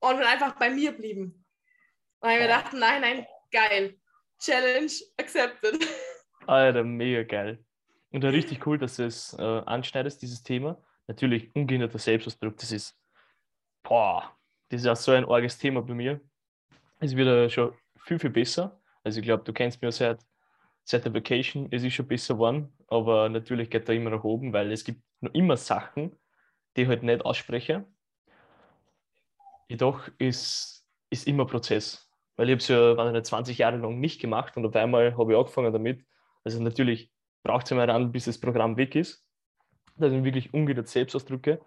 und 0.00 0.16
bin 0.16 0.26
einfach 0.26 0.56
bei 0.56 0.70
mir 0.70 0.92
geblieben. 0.92 1.44
Weil 2.20 2.36
ich 2.36 2.42
mir 2.42 2.48
dachte, 2.48 2.76
nein, 2.78 3.00
nein, 3.00 3.26
geil. 3.50 3.98
Challenge 4.40 4.92
accepted. 5.18 5.86
Alter, 6.46 6.84
mega 6.84 7.22
geil. 7.22 7.64
Und 8.10 8.22
dann 8.22 8.30
richtig 8.30 8.66
cool, 8.66 8.78
dass 8.78 8.96
du 8.96 9.04
es 9.04 9.34
äh, 9.34 9.42
anschneidest, 9.42 10.22
dieses 10.22 10.42
Thema. 10.42 10.82
Natürlich 11.06 11.54
ungehinderter 11.54 11.98
Selbstausdruck, 11.98 12.56
das 12.56 12.72
ist, 12.72 12.96
boah, 13.82 14.36
das 14.68 14.82
ist 14.82 14.86
auch 14.86 14.96
so 14.96 15.12
ein 15.12 15.24
arges 15.24 15.58
Thema 15.58 15.82
bei 15.82 15.94
mir. 15.94 16.20
Es 17.00 17.14
wird 17.14 17.52
schon 17.52 17.74
viel, 17.98 18.18
viel 18.18 18.30
besser. 18.30 18.80
Also 19.04 19.20
ich 19.20 19.26
glaube, 19.26 19.44
du 19.44 19.52
kennst 19.52 19.80
mich 19.80 19.88
ja 19.88 19.92
seit 19.92 20.20
seit 20.88 21.04
der 21.04 21.12
Vacation 21.12 21.70
ist 21.70 21.84
es 21.84 21.92
schon 21.92 22.08
besser 22.08 22.34
geworden, 22.34 22.72
aber 22.86 23.28
natürlich 23.28 23.68
geht 23.68 23.88
da 23.88 23.92
immer 23.92 24.10
nach 24.10 24.24
oben, 24.24 24.54
weil 24.54 24.72
es 24.72 24.84
gibt 24.84 25.02
noch 25.20 25.34
immer 25.34 25.58
Sachen, 25.58 26.16
die 26.76 26.82
ich 26.82 26.88
halt 26.88 27.02
nicht 27.02 27.24
ausspreche. 27.24 27.86
Jedoch 29.68 30.08
ist, 30.16 30.86
ist 31.10 31.26
immer 31.26 31.44
Prozess, 31.44 32.10
weil 32.36 32.48
ich 32.48 32.52
habe 32.52 32.60
es 32.60 32.68
ja 32.68 33.12
nicht, 33.12 33.26
20 33.26 33.58
Jahre 33.58 33.76
lang 33.76 34.00
nicht 34.00 34.18
gemacht 34.18 34.56
und 34.56 34.64
auf 34.64 34.74
einmal 34.76 35.16
habe 35.18 35.32
ich 35.32 35.38
angefangen 35.38 35.74
damit. 35.74 36.06
Also 36.42 36.62
natürlich 36.62 37.12
braucht 37.42 37.66
es 37.66 37.72
einmal 37.72 37.90
an, 37.90 38.10
bis 38.10 38.24
das 38.24 38.38
Programm 38.38 38.78
weg 38.78 38.94
ist, 38.94 39.26
dass 39.96 40.12
ich 40.12 40.24
wirklich 40.24 40.54
ungehindert 40.54 40.88
selbst 40.88 41.14
ausdrücke. 41.14 41.60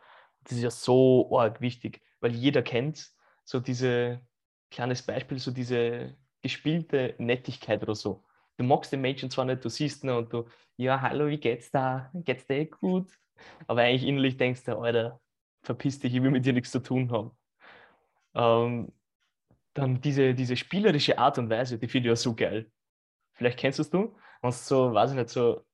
Das 0.44 0.54
ist 0.54 0.64
ja 0.64 0.72
so 0.72 1.38
arg 1.38 1.62
wichtig, 1.62 2.02
weil 2.22 2.32
jeder 2.32 2.64
kennt 2.64 3.12
so 3.44 3.60
diese, 3.60 4.22
kleines 4.72 5.04
Beispiel, 5.04 5.38
so 5.38 5.52
diese 5.52 6.16
gespielte 6.42 7.14
Nettigkeit 7.20 7.84
oder 7.84 7.94
so 7.94 8.24
du 8.62 8.68
magst 8.68 8.92
den 8.92 9.02
Menschen 9.02 9.30
zwar 9.30 9.46
nicht, 9.46 9.64
du 9.64 9.70
siehst 9.70 10.04
ihn 10.04 10.12
und 10.12 10.32
du, 10.32 10.46
ja, 10.78 11.02
hallo, 11.02 11.28
wie 11.28 11.40
geht's 11.40 11.72
da? 11.72 12.12
Geht's 12.14 12.46
dir 12.48 12.58
eh 12.58 12.66
gut? 12.66 13.08
Aber 13.68 13.82
eigentlich 13.82 14.06
innerlich 14.08 14.38
denkst 14.38 14.64
du, 14.66 14.78
Alter, 14.78 15.20
verpiss 15.64 16.00
dich, 16.00 16.14
ich 16.14 16.22
will 16.22 16.32
mit 16.32 16.46
dir 16.46 16.54
nichts 16.54 16.72
zu 16.72 16.80
tun 16.80 17.12
haben. 17.12 17.32
Ähm, 18.36 18.94
dann 19.74 20.02
diese, 20.02 20.34
diese 20.34 20.56
spielerische 20.56 21.18
Art 21.18 21.38
und 21.38 21.50
Weise, 21.50 21.78
die 21.78 21.88
finde 21.88 22.10
ich 22.10 22.12
ja 22.12 22.16
so 22.16 22.36
geil. 22.36 22.72
Vielleicht 23.34 23.60
kennst 23.60 23.80
du 23.80 23.84
es 23.84 23.90
du, 23.90 24.16
wenn 24.42 24.52
du 24.52 24.56
so, 24.56 24.94
weiß 24.94 25.12
ich 25.12 25.18
nicht, 25.18 25.30
so 25.30 25.66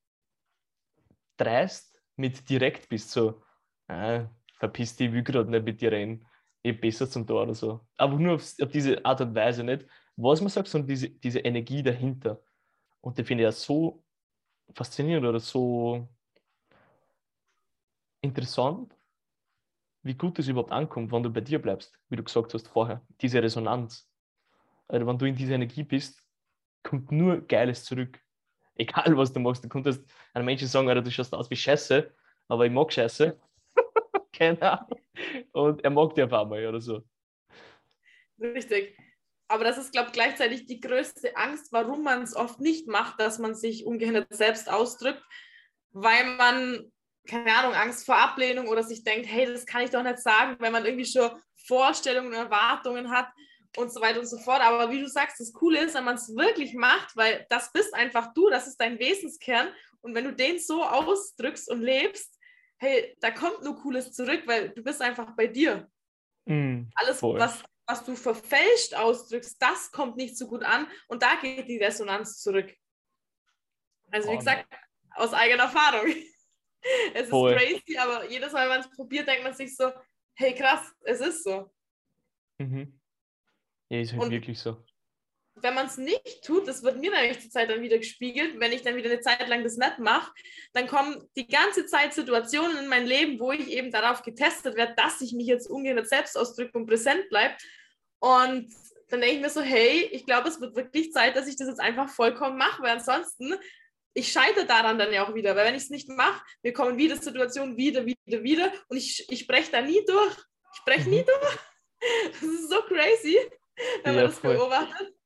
dreist 1.37 2.01
mit 2.15 2.49
direkt 2.49 2.89
bist, 2.89 3.11
so, 3.11 3.41
äh, 3.87 4.25
verpiss 4.59 4.95
dich, 4.95 5.07
ich 5.07 5.13
will 5.13 5.23
gerade 5.23 5.49
nicht 5.49 5.65
mit 5.65 5.81
dir 5.81 5.91
reden, 5.91 6.25
ich 6.63 6.79
besser 6.79 7.09
zum 7.09 7.27
Tor 7.27 7.43
oder 7.43 7.55
so. 7.55 7.87
Aber 7.97 8.17
nur 8.17 8.35
auf, 8.35 8.53
auf, 8.61 8.71
diese 8.71 9.03
Art 9.05 9.21
und 9.21 9.35
Weise 9.35 9.63
nicht, 9.63 9.85
was 10.15 10.41
man 10.41 10.49
sagt, 10.49 10.67
sondern 10.67 10.87
diese, 10.87 11.09
diese 11.09 11.39
Energie 11.39 11.83
dahinter. 11.83 12.41
Und 13.07 13.17
die 13.17 13.23
finde 13.23 13.45
ich 13.45 13.47
ja 13.47 13.53
so 13.53 14.03
faszinierend 14.73 15.25
oder 15.25 15.39
so 15.39 16.09
interessant, 18.19 18.93
wie 20.03 20.13
gut 20.13 20.37
es 20.39 20.49
überhaupt 20.49 20.73
ankommt, 20.73 21.13
wenn 21.13 21.23
du 21.23 21.29
bei 21.29 21.39
dir 21.39 21.61
bleibst, 21.61 21.97
wie 22.09 22.17
du 22.17 22.23
gesagt 22.25 22.53
hast 22.53 22.67
vorher. 22.67 23.01
Diese 23.21 23.41
Resonanz. 23.41 24.11
Also 24.89 25.07
wenn 25.07 25.17
du 25.17 25.25
in 25.25 25.37
dieser 25.37 25.55
Energie 25.55 25.83
bist, 25.83 26.21
kommt 26.83 27.09
nur 27.09 27.47
Geiles 27.47 27.85
zurück. 27.85 28.19
Egal, 28.75 29.15
was 29.15 29.31
du 29.31 29.39
machst. 29.39 29.63
Du 29.63 29.69
konntest 29.69 30.03
einem 30.33 30.45
Menschen 30.45 30.67
sagen, 30.67 30.89
Alter, 30.89 31.01
du 31.01 31.09
schaust 31.09 31.33
aus 31.33 31.49
wie 31.49 31.55
Scheiße, 31.55 32.13
aber 32.49 32.65
ich 32.65 32.73
mag 32.73 32.91
Scheiße. 32.91 33.39
Keine 34.33 34.61
Ahnung. 34.69 34.99
Und 35.53 35.81
er 35.81 35.91
mag 35.91 36.13
dich 36.13 36.25
auf 36.25 36.33
einmal 36.33 36.67
oder 36.67 36.81
so. 36.81 37.05
Richtig 38.37 38.97
aber 39.47 39.63
das 39.63 39.77
ist, 39.77 39.91
glaube 39.91 40.07
ich, 40.07 40.13
gleichzeitig 40.13 40.65
die 40.65 40.79
größte 40.79 41.35
Angst, 41.37 41.71
warum 41.71 42.03
man 42.03 42.21
es 42.21 42.35
oft 42.35 42.59
nicht 42.59 42.87
macht, 42.87 43.19
dass 43.19 43.39
man 43.39 43.55
sich 43.55 43.85
ungehindert 43.85 44.33
selbst 44.33 44.69
ausdrückt, 44.69 45.23
weil 45.91 46.25
man, 46.35 46.91
keine 47.27 47.55
Ahnung, 47.55 47.73
Angst 47.73 48.05
vor 48.05 48.17
Ablehnung 48.17 48.67
oder 48.67 48.83
sich 48.83 49.03
denkt, 49.03 49.27
hey, 49.27 49.45
das 49.45 49.65
kann 49.65 49.83
ich 49.83 49.89
doch 49.89 50.03
nicht 50.03 50.19
sagen, 50.19 50.57
wenn 50.59 50.73
man 50.73 50.85
irgendwie 50.85 51.05
schon 51.05 51.31
Vorstellungen 51.65 52.27
und 52.27 52.33
Erwartungen 52.33 53.09
hat 53.09 53.29
und 53.77 53.91
so 53.91 54.01
weiter 54.01 54.19
und 54.19 54.27
so 54.27 54.37
fort. 54.37 54.61
Aber 54.61 54.91
wie 54.91 55.01
du 55.01 55.07
sagst, 55.07 55.39
das 55.39 55.53
Coole 55.53 55.83
ist, 55.83 55.95
wenn 55.95 56.05
man 56.05 56.15
es 56.15 56.35
wirklich 56.35 56.73
macht, 56.73 57.15
weil 57.15 57.45
das 57.49 57.71
bist 57.71 57.93
einfach 57.93 58.33
du, 58.33 58.49
das 58.49 58.67
ist 58.67 58.77
dein 58.77 58.99
Wesenskern. 58.99 59.69
Und 60.01 60.13
wenn 60.13 60.25
du 60.25 60.33
den 60.33 60.59
so 60.59 60.83
ausdrückst 60.83 61.69
und 61.69 61.81
lebst, 61.81 62.37
hey, 62.79 63.15
da 63.19 63.31
kommt 63.31 63.63
nur 63.63 63.75
Cooles 63.75 64.11
zurück, 64.11 64.43
weil 64.45 64.69
du 64.69 64.83
bist 64.83 65.01
einfach 65.01 65.35
bei 65.35 65.47
dir. 65.47 65.89
Mm, 66.45 66.83
Alles, 66.95 67.19
voll. 67.19 67.39
was 67.39 67.63
was 67.87 68.03
du 68.03 68.15
verfälscht 68.15 68.93
ausdrückst, 68.93 69.61
das 69.61 69.91
kommt 69.91 70.17
nicht 70.17 70.37
so 70.37 70.47
gut 70.47 70.63
an 70.63 70.87
und 71.07 71.23
da 71.23 71.35
geht 71.41 71.67
die 71.67 71.77
Resonanz 71.77 72.41
zurück. 72.41 72.75
Also 74.11 74.31
wie 74.31 74.37
gesagt, 74.37 74.67
aus 75.15 75.33
eigener 75.33 75.63
Erfahrung. 75.63 76.07
es 77.13 77.29
Voll. 77.29 77.53
ist 77.53 77.85
crazy, 77.85 77.97
aber 77.97 78.29
jedes 78.29 78.51
Mal, 78.51 78.63
wenn 78.63 78.77
man 78.77 78.79
es 78.81 78.95
probiert, 78.95 79.27
denkt 79.27 79.43
man 79.43 79.53
sich 79.53 79.75
so, 79.75 79.91
hey 80.35 80.53
krass, 80.53 80.93
es 81.01 81.21
ist 81.21 81.43
so. 81.43 81.71
Mhm. 82.57 82.99
Ja, 83.89 83.99
ist 83.99 84.11
halt 84.11 84.23
und 84.23 84.31
wirklich 84.31 84.59
so 84.59 84.83
wenn 85.61 85.73
man 85.73 85.87
es 85.87 85.97
nicht 85.97 86.43
tut, 86.43 86.67
das 86.67 86.83
wird 86.83 86.97
mir 86.97 87.11
nämlich 87.11 87.39
zur 87.39 87.49
Zeit 87.49 87.69
dann 87.69 87.81
wieder 87.81 87.97
gespiegelt, 87.97 88.59
wenn 88.59 88.71
ich 88.71 88.81
dann 88.81 88.95
wieder 88.95 89.09
eine 89.09 89.21
Zeit 89.21 89.47
lang 89.47 89.63
das 89.63 89.77
nicht 89.77 89.99
mache, 89.99 90.31
dann 90.73 90.87
kommen 90.87 91.27
die 91.35 91.47
ganze 91.47 91.85
Zeit 91.85 92.13
Situationen 92.13 92.77
in 92.77 92.87
mein 92.87 93.05
Leben, 93.05 93.39
wo 93.39 93.51
ich 93.51 93.67
eben 93.69 93.91
darauf 93.91 94.21
getestet 94.21 94.75
werde, 94.75 94.93
dass 94.95 95.21
ich 95.21 95.33
mich 95.33 95.47
jetzt 95.47 95.67
ungehindert 95.67 96.09
selbst 96.09 96.37
ausdrücke 96.37 96.77
und 96.77 96.85
präsent 96.85 97.29
bleibe. 97.29 97.55
Und 98.19 98.71
dann 99.09 99.21
denke 99.21 99.35
ich 99.35 99.41
mir 99.41 99.49
so, 99.49 99.61
hey, 99.61 100.09
ich 100.11 100.25
glaube, 100.25 100.49
es 100.49 100.59
wird 100.59 100.75
wirklich 100.75 101.11
Zeit, 101.11 101.35
dass 101.35 101.47
ich 101.47 101.55
das 101.55 101.67
jetzt 101.67 101.79
einfach 101.79 102.09
vollkommen 102.09 102.57
mache, 102.57 102.81
weil 102.83 102.91
ansonsten, 102.91 103.55
ich 104.13 104.31
scheitere 104.31 104.65
daran 104.65 104.97
dann 104.97 105.13
ja 105.13 105.27
auch 105.27 105.35
wieder, 105.35 105.55
weil 105.55 105.67
wenn 105.67 105.75
ich 105.75 105.83
es 105.83 105.89
nicht 105.89 106.09
mache, 106.09 106.43
wir 106.63 106.73
kommen 106.73 106.97
wieder 106.97 107.15
Situationen 107.15 107.77
wieder, 107.77 108.05
wieder, 108.05 108.43
wieder 108.43 108.73
und 108.89 108.97
ich, 108.97 109.25
ich 109.29 109.41
spreche 109.41 109.71
da 109.71 109.81
nie 109.81 110.03
durch. 110.05 110.35
Ich 110.73 110.79
spreche 110.79 111.09
nie 111.09 111.21
mhm. 111.21 111.25
durch. 111.25 111.57
Das 112.29 112.43
ist 112.43 112.69
so 112.69 112.79
crazy, 112.83 113.39
wenn 114.03 114.13
ja, 114.13 114.21
man 114.21 114.29
das 114.29 114.37
voll. 114.37 114.55
beobachtet. 114.55 115.16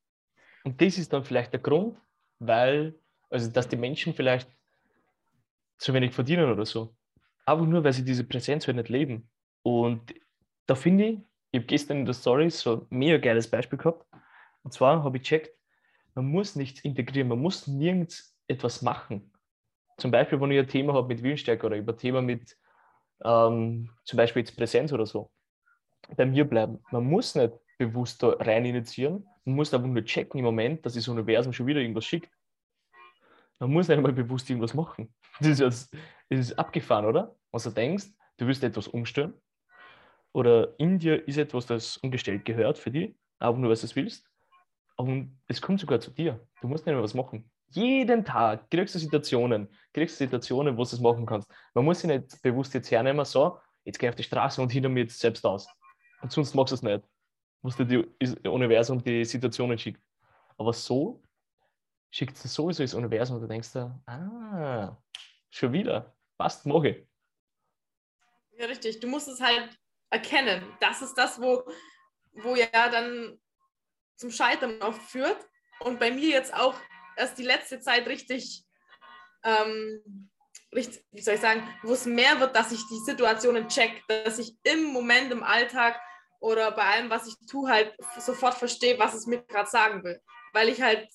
Und 0.63 0.82
das 0.82 0.98
ist 0.98 1.12
dann 1.13 1.24
vielleicht 1.24 1.53
der 1.53 1.60
Grund, 1.60 1.98
weil, 2.39 2.96
also 3.30 3.50
dass 3.50 3.68
die 3.68 3.77
Menschen 3.77 4.13
vielleicht 4.13 4.50
zu 5.77 5.94
wenig 5.94 6.13
verdienen 6.13 6.51
oder 6.51 6.65
so. 6.65 6.96
Aber 7.46 7.65
nur, 7.65 7.84
weil 7.84 7.94
sie 7.94 8.06
diese 8.06 8.24
Präsenz 8.24 8.68
halt 8.68 8.77
nicht 8.77 8.89
leben. 8.89 9.30
Und 9.63 10.13
da 10.68 10.75
finde 10.75 11.06
ich, 11.06 11.20
ich 11.51 11.60
habe 11.60 11.65
gestern 11.68 11.98
in 11.98 12.06
der 12.06 12.13
Story 12.13 12.50
so 12.50 12.88
ein 12.89 12.98
mega 12.98 13.18
geiles 13.18 13.50
Beispiel 13.50 13.77
gehabt. 13.77 14.06
Und 14.63 14.74
zwar 14.74 15.03
habe 15.03 15.18
ich 15.18 15.24
checkt, 15.24 15.51
man 16.13 16.25
muss 16.25 16.56
nichts 16.56 16.82
integrieren, 16.82 17.30
man 17.30 17.39
muss 17.39 17.68
nirgends 17.68 18.38
etwas 18.48 18.82
machen. 18.82 19.32
Zum 19.98 20.12
Beispiel, 20.12 20.39
wenn 20.39 20.51
ich 20.51 20.60
ein 20.60 20.68
Thema 20.68 20.94
habe 20.94 21.08
mit 21.08 21.24
Willensstärke 21.24 21.65
oder 21.65 21.77
über 21.77 21.98
Thema 21.98 22.22
mit 22.22 22.58
ähm, 23.24 23.89
zum 24.03 24.18
Beispiel 24.18 24.41
jetzt 24.41 24.56
Präsenz 24.56 24.91
oder 24.94 25.06
so, 25.06 25.32
bei 26.15 26.25
mir 26.25 26.46
bleiben. 26.46 26.80
Man 26.91 27.06
muss 27.06 27.36
nicht 27.36 27.53
bewusst 27.88 28.22
da 28.22 28.30
rein 28.40 28.66
initiieren, 28.66 29.28
man 29.46 29.56
muss 29.56 29.74
einfach 29.74 29.88
nur 29.88 30.04
checken 30.04 30.40
im 30.40 30.46
Moment, 30.46 30.86
dass 30.86 30.94
das 30.94 31.08
Universum 31.08 31.54
schon 31.54 31.68
wieder 31.68 31.80
irgendwas 31.80 32.06
schickt. 32.06 32.32
Man 33.60 33.72
muss 33.72 33.88
nicht 33.88 33.98
einmal 33.98 34.14
bewusst 34.14 34.50
irgendwas 34.50 34.74
machen. 34.74 35.14
Das 35.40 35.60
ist, 35.60 35.90
das 36.30 36.40
ist 36.40 36.60
abgefahren, 36.60 37.06
oder? 37.06 37.36
Was 37.52 37.64
du 37.64 37.72
denkst, 37.72 38.06
du 38.38 38.46
willst 38.46 38.64
etwas 38.64 38.88
umstellen 38.88 39.34
oder 40.34 40.80
in 40.80 41.00
dir 41.00 41.28
ist 41.28 41.38
etwas, 41.38 41.66
das 41.66 41.98
umgestellt 41.98 42.46
gehört 42.46 42.78
für 42.78 42.92
dich, 42.92 43.16
aber 43.40 43.58
nur, 43.58 43.70
weil 43.70 43.78
du 43.78 43.96
willst. 43.96 44.30
Und 44.98 45.40
es 45.48 45.62
kommt 45.62 45.80
sogar 45.80 46.00
zu 46.00 46.12
dir. 46.12 46.40
Du 46.62 46.68
musst 46.68 46.86
nicht 46.86 46.94
mehr 46.94 47.04
was 47.04 47.14
machen. 47.14 47.50
Jeden 47.70 48.24
Tag 48.24 48.70
kriegst 48.70 48.94
du 48.94 49.00
Situationen, 49.00 49.68
kriegst 49.94 50.20
du 50.20 50.26
Situationen, 50.26 50.76
wo 50.76 50.84
du 50.84 50.90
es 50.90 51.00
machen 51.00 51.26
kannst. 51.26 51.50
Man 51.74 51.86
muss 51.86 52.02
sich 52.02 52.10
nicht 52.10 52.42
bewusst 52.42 52.74
jetzt 52.74 52.92
hernehmen, 52.92 53.26
so, 53.26 53.58
jetzt 53.84 53.98
geh 53.98 54.10
auf 54.10 54.16
die 54.16 54.24
Straße 54.24 54.62
und 54.62 54.72
hinter 54.72 54.90
mir 54.90 55.02
jetzt 55.02 55.20
selbst 55.20 55.46
aus. 55.46 55.68
Und 56.22 56.32
sonst 56.32 56.54
machst 56.54 56.72
du 56.72 56.76
es 56.76 56.84
nicht. 56.84 57.04
Muss 57.62 57.75
dir 57.75 58.08
das 58.20 58.34
Universum 58.46 59.03
die 59.03 59.24
Situationen 59.24 59.77
schickt. 59.77 60.01
Aber 60.58 60.74
so 60.74 61.24
schickt 62.10 62.36
es 62.36 62.53
sowieso 62.53 62.84
das 62.84 62.94
Universum 62.94 63.38
und 63.38 63.44
du 63.44 63.48
denkst 63.48 63.72
da, 63.74 64.00
ah, 64.06 64.98
schon 65.50 65.72
wieder, 65.72 66.15
passt, 66.38 66.65
mache 66.65 66.89
ich. 66.89 67.08
Ja, 68.58 68.65
richtig. 68.65 69.00
Du 69.00 69.08
musst 69.08 69.27
es 69.27 69.41
halt 69.41 69.70
erkennen. 70.10 70.63
Das 70.80 71.01
ist 71.01 71.15
das, 71.15 71.41
wo, 71.41 71.63
wo 72.34 72.56
ja 72.56 72.89
dann 72.89 73.39
zum 74.15 74.32
Scheitern 74.32 74.82
oft 74.82 75.01
führt. 75.01 75.48
Und 75.80 76.00
bei 76.00 76.12
mir 76.12 76.30
jetzt 76.30 76.53
auch 76.53 76.75
erst 77.15 77.38
die 77.38 77.44
letzte 77.44 77.80
Zeit 77.80 78.08
richtig, 78.08 78.65
ähm, 79.44 80.30
richtig 80.74 81.03
wie 81.12 81.22
soll 81.22 81.36
ich 81.36 81.41
sagen, 81.41 81.68
wo 81.82 81.94
es 81.94 82.06
mehr 82.06 82.39
wird, 82.39 82.56
dass 82.56 82.72
ich 82.72 82.82
die 82.88 83.00
Situationen 83.00 83.68
check, 83.68 84.03
dass 84.08 84.38
ich 84.38 84.56
im 84.63 84.86
Moment, 84.86 85.32
im 85.32 85.44
Alltag 85.44 86.00
oder 86.41 86.71
bei 86.71 86.83
allem, 86.83 87.10
was 87.10 87.27
ich 87.27 87.36
tue, 87.48 87.69
halt 87.69 87.95
sofort 88.19 88.55
verstehe, 88.55 89.00
was 89.00 89.13
es 89.13 89.27
mir 89.27 89.43
gerade 89.43 89.69
sagen 89.69 90.03
will. 90.03 90.19
Weil 90.53 90.69
ich 90.69 90.81
halt, 90.81 91.07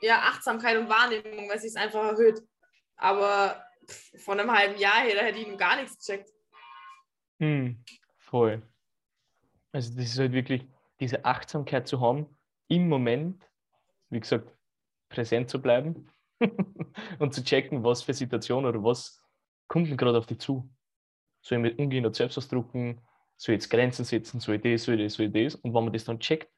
ja, 0.00 0.20
Achtsamkeit 0.20 0.78
und 0.78 0.88
Wahrnehmung, 0.88 1.48
weil 1.48 1.56
es 1.56 1.62
sich 1.62 1.76
einfach 1.76 2.04
erhöht. 2.04 2.40
Aber 2.96 3.62
von 4.18 4.38
einem 4.38 4.52
halben 4.52 4.78
Jahr 4.78 5.02
her, 5.02 5.16
da 5.16 5.22
hätte 5.22 5.40
ich 5.40 5.48
ihm 5.48 5.58
gar 5.58 5.76
nichts 5.76 5.98
gecheckt. 5.98 6.30
Hm, 7.40 7.84
voll. 8.16 8.62
Also 9.72 9.92
das 9.96 10.04
ist 10.04 10.18
halt 10.18 10.32
wirklich 10.32 10.64
diese 11.00 11.24
Achtsamkeit 11.24 11.88
zu 11.88 12.00
haben, 12.00 12.26
im 12.68 12.88
Moment, 12.88 13.44
wie 14.08 14.20
gesagt, 14.20 14.56
präsent 15.08 15.50
zu 15.50 15.60
bleiben 15.60 16.08
und 17.18 17.34
zu 17.34 17.42
checken, 17.42 17.82
was 17.82 18.04
für 18.04 18.14
Situationen 18.14 18.68
oder 18.68 18.84
was 18.84 19.20
kommt 19.66 19.88
denn 19.88 19.96
gerade 19.96 20.16
auf 20.16 20.26
dich 20.26 20.38
zu. 20.38 20.70
Ich 21.42 21.50
mit 21.50 21.78
umgehen 21.78 22.06
und 22.06 22.14
Selbstausdrucken, 22.14 23.02
ich 23.36 23.48
jetzt 23.48 23.70
Grenzen 23.70 24.04
setzen, 24.04 24.38
ich 24.38 24.60
das, 24.60 24.88
ich 24.88 24.98
das, 24.98 25.18
ich 25.18 25.32
das. 25.32 25.54
Und 25.56 25.74
wenn 25.74 25.84
man 25.84 25.92
das 25.92 26.04
dann 26.04 26.20
checkt, 26.20 26.50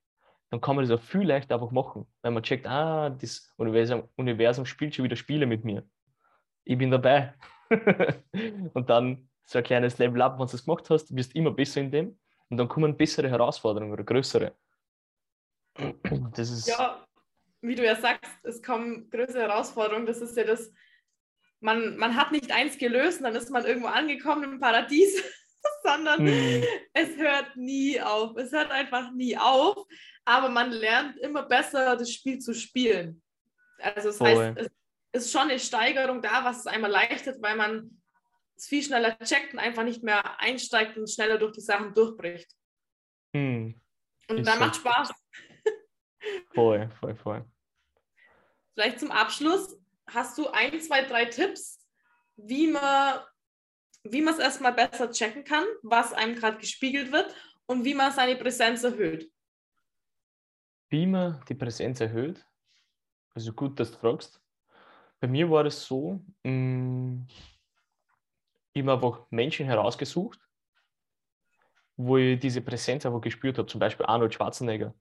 dann 0.50 0.60
kann 0.60 0.76
man 0.76 0.86
das 0.86 0.98
auch 0.98 1.02
viel 1.02 1.26
leichter 1.26 1.54
einfach 1.54 1.70
machen. 1.70 2.06
Weil 2.22 2.32
man 2.32 2.42
checkt, 2.42 2.66
ah, 2.66 3.10
das 3.10 3.52
Universum, 3.56 4.08
Universum 4.16 4.66
spielt 4.66 4.94
schon 4.94 5.04
wieder 5.04 5.16
Spiele 5.16 5.46
mit 5.46 5.64
mir. 5.64 5.82
Ich 6.64 6.78
bin 6.78 6.90
dabei. 6.90 7.34
und 8.74 8.88
dann 8.90 9.28
so 9.44 9.58
ein 9.58 9.64
kleines 9.64 9.98
Level 9.98 10.22
up, 10.22 10.38
wenn 10.38 10.46
du 10.46 10.54
es 10.54 10.64
gemacht 10.64 10.88
hast, 10.90 11.14
wirst 11.14 11.34
du 11.34 11.38
immer 11.38 11.50
besser 11.50 11.80
in 11.80 11.90
dem. 11.90 12.18
Und 12.48 12.58
dann 12.58 12.68
kommen 12.68 12.96
bessere 12.96 13.28
Herausforderungen 13.28 13.92
oder 13.92 14.04
größere. 14.04 14.52
Das 16.32 16.50
ist 16.50 16.68
ja, 16.68 17.04
wie 17.60 17.74
du 17.74 17.84
ja 17.84 17.96
sagst, 17.96 18.30
es 18.44 18.62
kommen 18.62 19.10
größere 19.10 19.42
Herausforderungen. 19.42 20.06
Das 20.06 20.18
ist 20.18 20.36
ja 20.36 20.44
das, 20.44 20.72
man, 21.60 21.96
man 21.96 22.16
hat 22.16 22.32
nicht 22.32 22.52
eins 22.52 22.78
gelöst 22.78 23.22
dann 23.22 23.34
ist 23.34 23.50
man 23.50 23.64
irgendwo 23.64 23.88
angekommen 23.88 24.44
im 24.44 24.60
Paradies, 24.60 25.22
sondern 25.82 26.26
hm. 26.26 26.64
es 26.92 27.16
hört 27.16 27.56
nie 27.56 28.00
auf. 28.00 28.36
Es 28.36 28.52
hört 28.52 28.70
einfach 28.70 29.12
nie 29.12 29.36
auf, 29.36 29.86
aber 30.24 30.48
man 30.48 30.70
lernt 30.70 31.16
immer 31.18 31.42
besser, 31.44 31.96
das 31.96 32.12
Spiel 32.12 32.38
zu 32.38 32.54
spielen. 32.54 33.22
Also 33.78 34.08
das 34.08 34.18
Voll. 34.18 34.28
heißt, 34.28 34.70
es 35.12 35.24
ist 35.26 35.32
schon 35.32 35.42
eine 35.42 35.58
Steigerung 35.58 36.22
da, 36.22 36.44
was 36.44 36.60
es 36.60 36.66
einmal 36.66 36.90
leichtet, 36.90 37.40
weil 37.40 37.56
man 37.56 38.02
es 38.56 38.66
viel 38.66 38.82
schneller 38.82 39.18
checkt 39.18 39.52
und 39.52 39.58
einfach 39.58 39.84
nicht 39.84 40.02
mehr 40.02 40.40
einsteigt 40.40 40.96
und 40.96 41.10
schneller 41.10 41.38
durch 41.38 41.52
die 41.52 41.60
Sachen 41.60 41.94
durchbricht. 41.94 42.50
Hm. 43.34 43.80
Und 44.28 44.46
dann 44.46 44.58
macht 44.58 44.76
Spaß. 44.76 45.12
Voll, 46.54 46.90
voll, 46.98 47.14
voll. 47.14 47.44
Vielleicht 48.74 48.98
zum 48.98 49.12
Abschluss, 49.12 49.78
hast 50.08 50.36
du 50.38 50.48
ein, 50.48 50.80
zwei, 50.80 51.02
drei 51.02 51.26
Tipps, 51.26 51.86
wie 52.36 52.66
man 52.66 53.20
wie 54.12 54.22
man 54.22 54.34
es 54.34 54.40
erstmal 54.40 54.72
besser 54.72 55.10
checken 55.10 55.44
kann, 55.44 55.64
was 55.82 56.12
einem 56.12 56.34
gerade 56.34 56.58
gespiegelt 56.58 57.12
wird 57.12 57.34
und 57.66 57.84
wie 57.84 57.94
man 57.94 58.12
seine 58.12 58.36
Präsenz 58.36 58.84
erhöht? 58.84 59.30
Wie 60.88 61.06
man 61.06 61.42
die 61.48 61.54
Präsenz 61.54 62.00
erhöht? 62.00 62.44
Also 63.34 63.52
gut, 63.52 63.78
dass 63.78 63.92
du 63.92 63.98
fragst. 63.98 64.40
Bei 65.20 65.28
mir 65.28 65.50
war 65.50 65.64
es 65.66 65.84
so, 65.84 66.20
mh, 66.44 66.50
mm, 66.52 67.26
ich 68.72 68.82
habe 68.82 68.92
einfach 68.92 69.26
Menschen 69.30 69.66
herausgesucht, 69.66 70.38
wo 71.96 72.18
ich 72.18 72.38
diese 72.38 72.60
Präsenz 72.60 73.06
einfach 73.06 73.22
gespürt 73.22 73.56
habe. 73.56 73.66
Zum 73.66 73.80
Beispiel 73.80 74.04
Arnold 74.06 74.34
Schwarzenegger. 74.34 74.94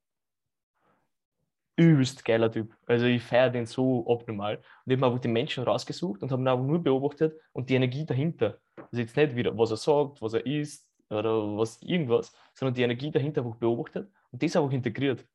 Übelst 1.77 2.23
geiler 2.23 2.51
Typ. 2.51 2.73
Also 2.85 3.05
ich 3.05 3.21
feiere 3.21 3.49
den 3.49 3.65
so 3.65 4.05
abnormal. 4.07 4.57
Und 4.57 4.91
ich 4.91 4.97
habe 4.97 5.07
einfach 5.07 5.19
die 5.19 5.27
Menschen 5.27 5.63
rausgesucht 5.63 6.23
und 6.23 6.31
habe 6.31 6.41
ihn 6.41 6.47
einfach 6.47 6.65
nur 6.65 6.81
beobachtet 6.81 7.39
und 7.51 7.69
die 7.69 7.75
Energie 7.75 8.05
dahinter. 8.05 8.59
Also 8.77 9.01
jetzt 9.01 9.15
nicht 9.17 9.35
wieder, 9.35 9.57
was 9.57 9.71
er 9.71 9.77
sagt, 9.77 10.21
was 10.21 10.33
er 10.33 10.45
isst 10.45 10.89
oder 11.09 11.57
was 11.57 11.81
irgendwas, 11.81 12.33
sondern 12.53 12.75
die 12.75 12.83
Energie 12.83 13.11
dahinter 13.11 13.41
einfach 13.41 13.57
beobachtet 13.57 14.09
und 14.31 14.41
das 14.41 14.55
einfach 14.55 14.71
integriert. 14.71 15.25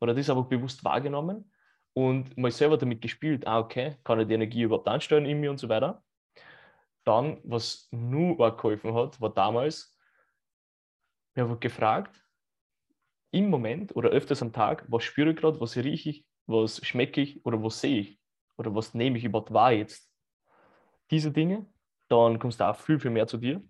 Oder 0.00 0.14
das 0.14 0.30
einfach 0.30 0.46
bewusst 0.46 0.82
wahrgenommen 0.84 1.50
und 1.92 2.36
mal 2.38 2.50
selber 2.50 2.78
damit 2.78 3.02
gespielt. 3.02 3.46
Ah, 3.46 3.58
okay, 3.58 3.96
kann 4.02 4.20
ich 4.20 4.26
die 4.26 4.34
Energie 4.34 4.62
überhaupt 4.62 4.88
ansteuern 4.88 5.26
in 5.26 5.40
mir 5.40 5.50
und 5.50 5.58
so 5.58 5.68
weiter. 5.68 6.02
Dann, 7.04 7.40
was 7.44 7.88
nur 7.90 8.40
auch 8.40 8.56
geholfen 8.56 8.94
hat, 8.94 9.20
war 9.20 9.30
damals, 9.30 9.96
ich 11.34 11.42
habe 11.42 11.58
gefragt, 11.58 12.22
im 13.30 13.48
Moment 13.50 13.94
oder 13.94 14.10
öfters 14.10 14.42
am 14.42 14.52
Tag, 14.52 14.84
was 14.88 15.04
spüre 15.04 15.30
ich 15.30 15.36
gerade, 15.36 15.60
was 15.60 15.76
rieche 15.76 16.10
ich, 16.10 16.26
was 16.46 16.84
schmecke 16.84 17.20
ich 17.20 17.44
oder 17.44 17.62
was 17.62 17.80
sehe 17.80 18.00
ich 18.00 18.20
oder 18.56 18.74
was 18.74 18.94
nehme 18.94 19.18
ich 19.18 19.24
überhaupt 19.24 19.52
wahr 19.52 19.72
jetzt. 19.72 20.10
Diese 21.10 21.30
Dinge, 21.30 21.66
dann 22.08 22.38
kommst 22.38 22.60
du 22.60 22.68
auch 22.68 22.76
viel, 22.76 22.98
viel 22.98 23.10
mehr 23.10 23.26
zu 23.26 23.38
dir. 23.38 23.62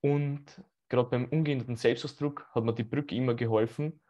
Und 0.00 0.44
gerade 0.88 1.08
beim 1.08 1.26
umgehenden 1.26 1.76
Selbstausdruck 1.76 2.48
hat 2.52 2.64
mir 2.64 2.72
die 2.72 2.84
Brücke 2.84 3.14
immer 3.14 3.34
geholfen. 3.34 4.00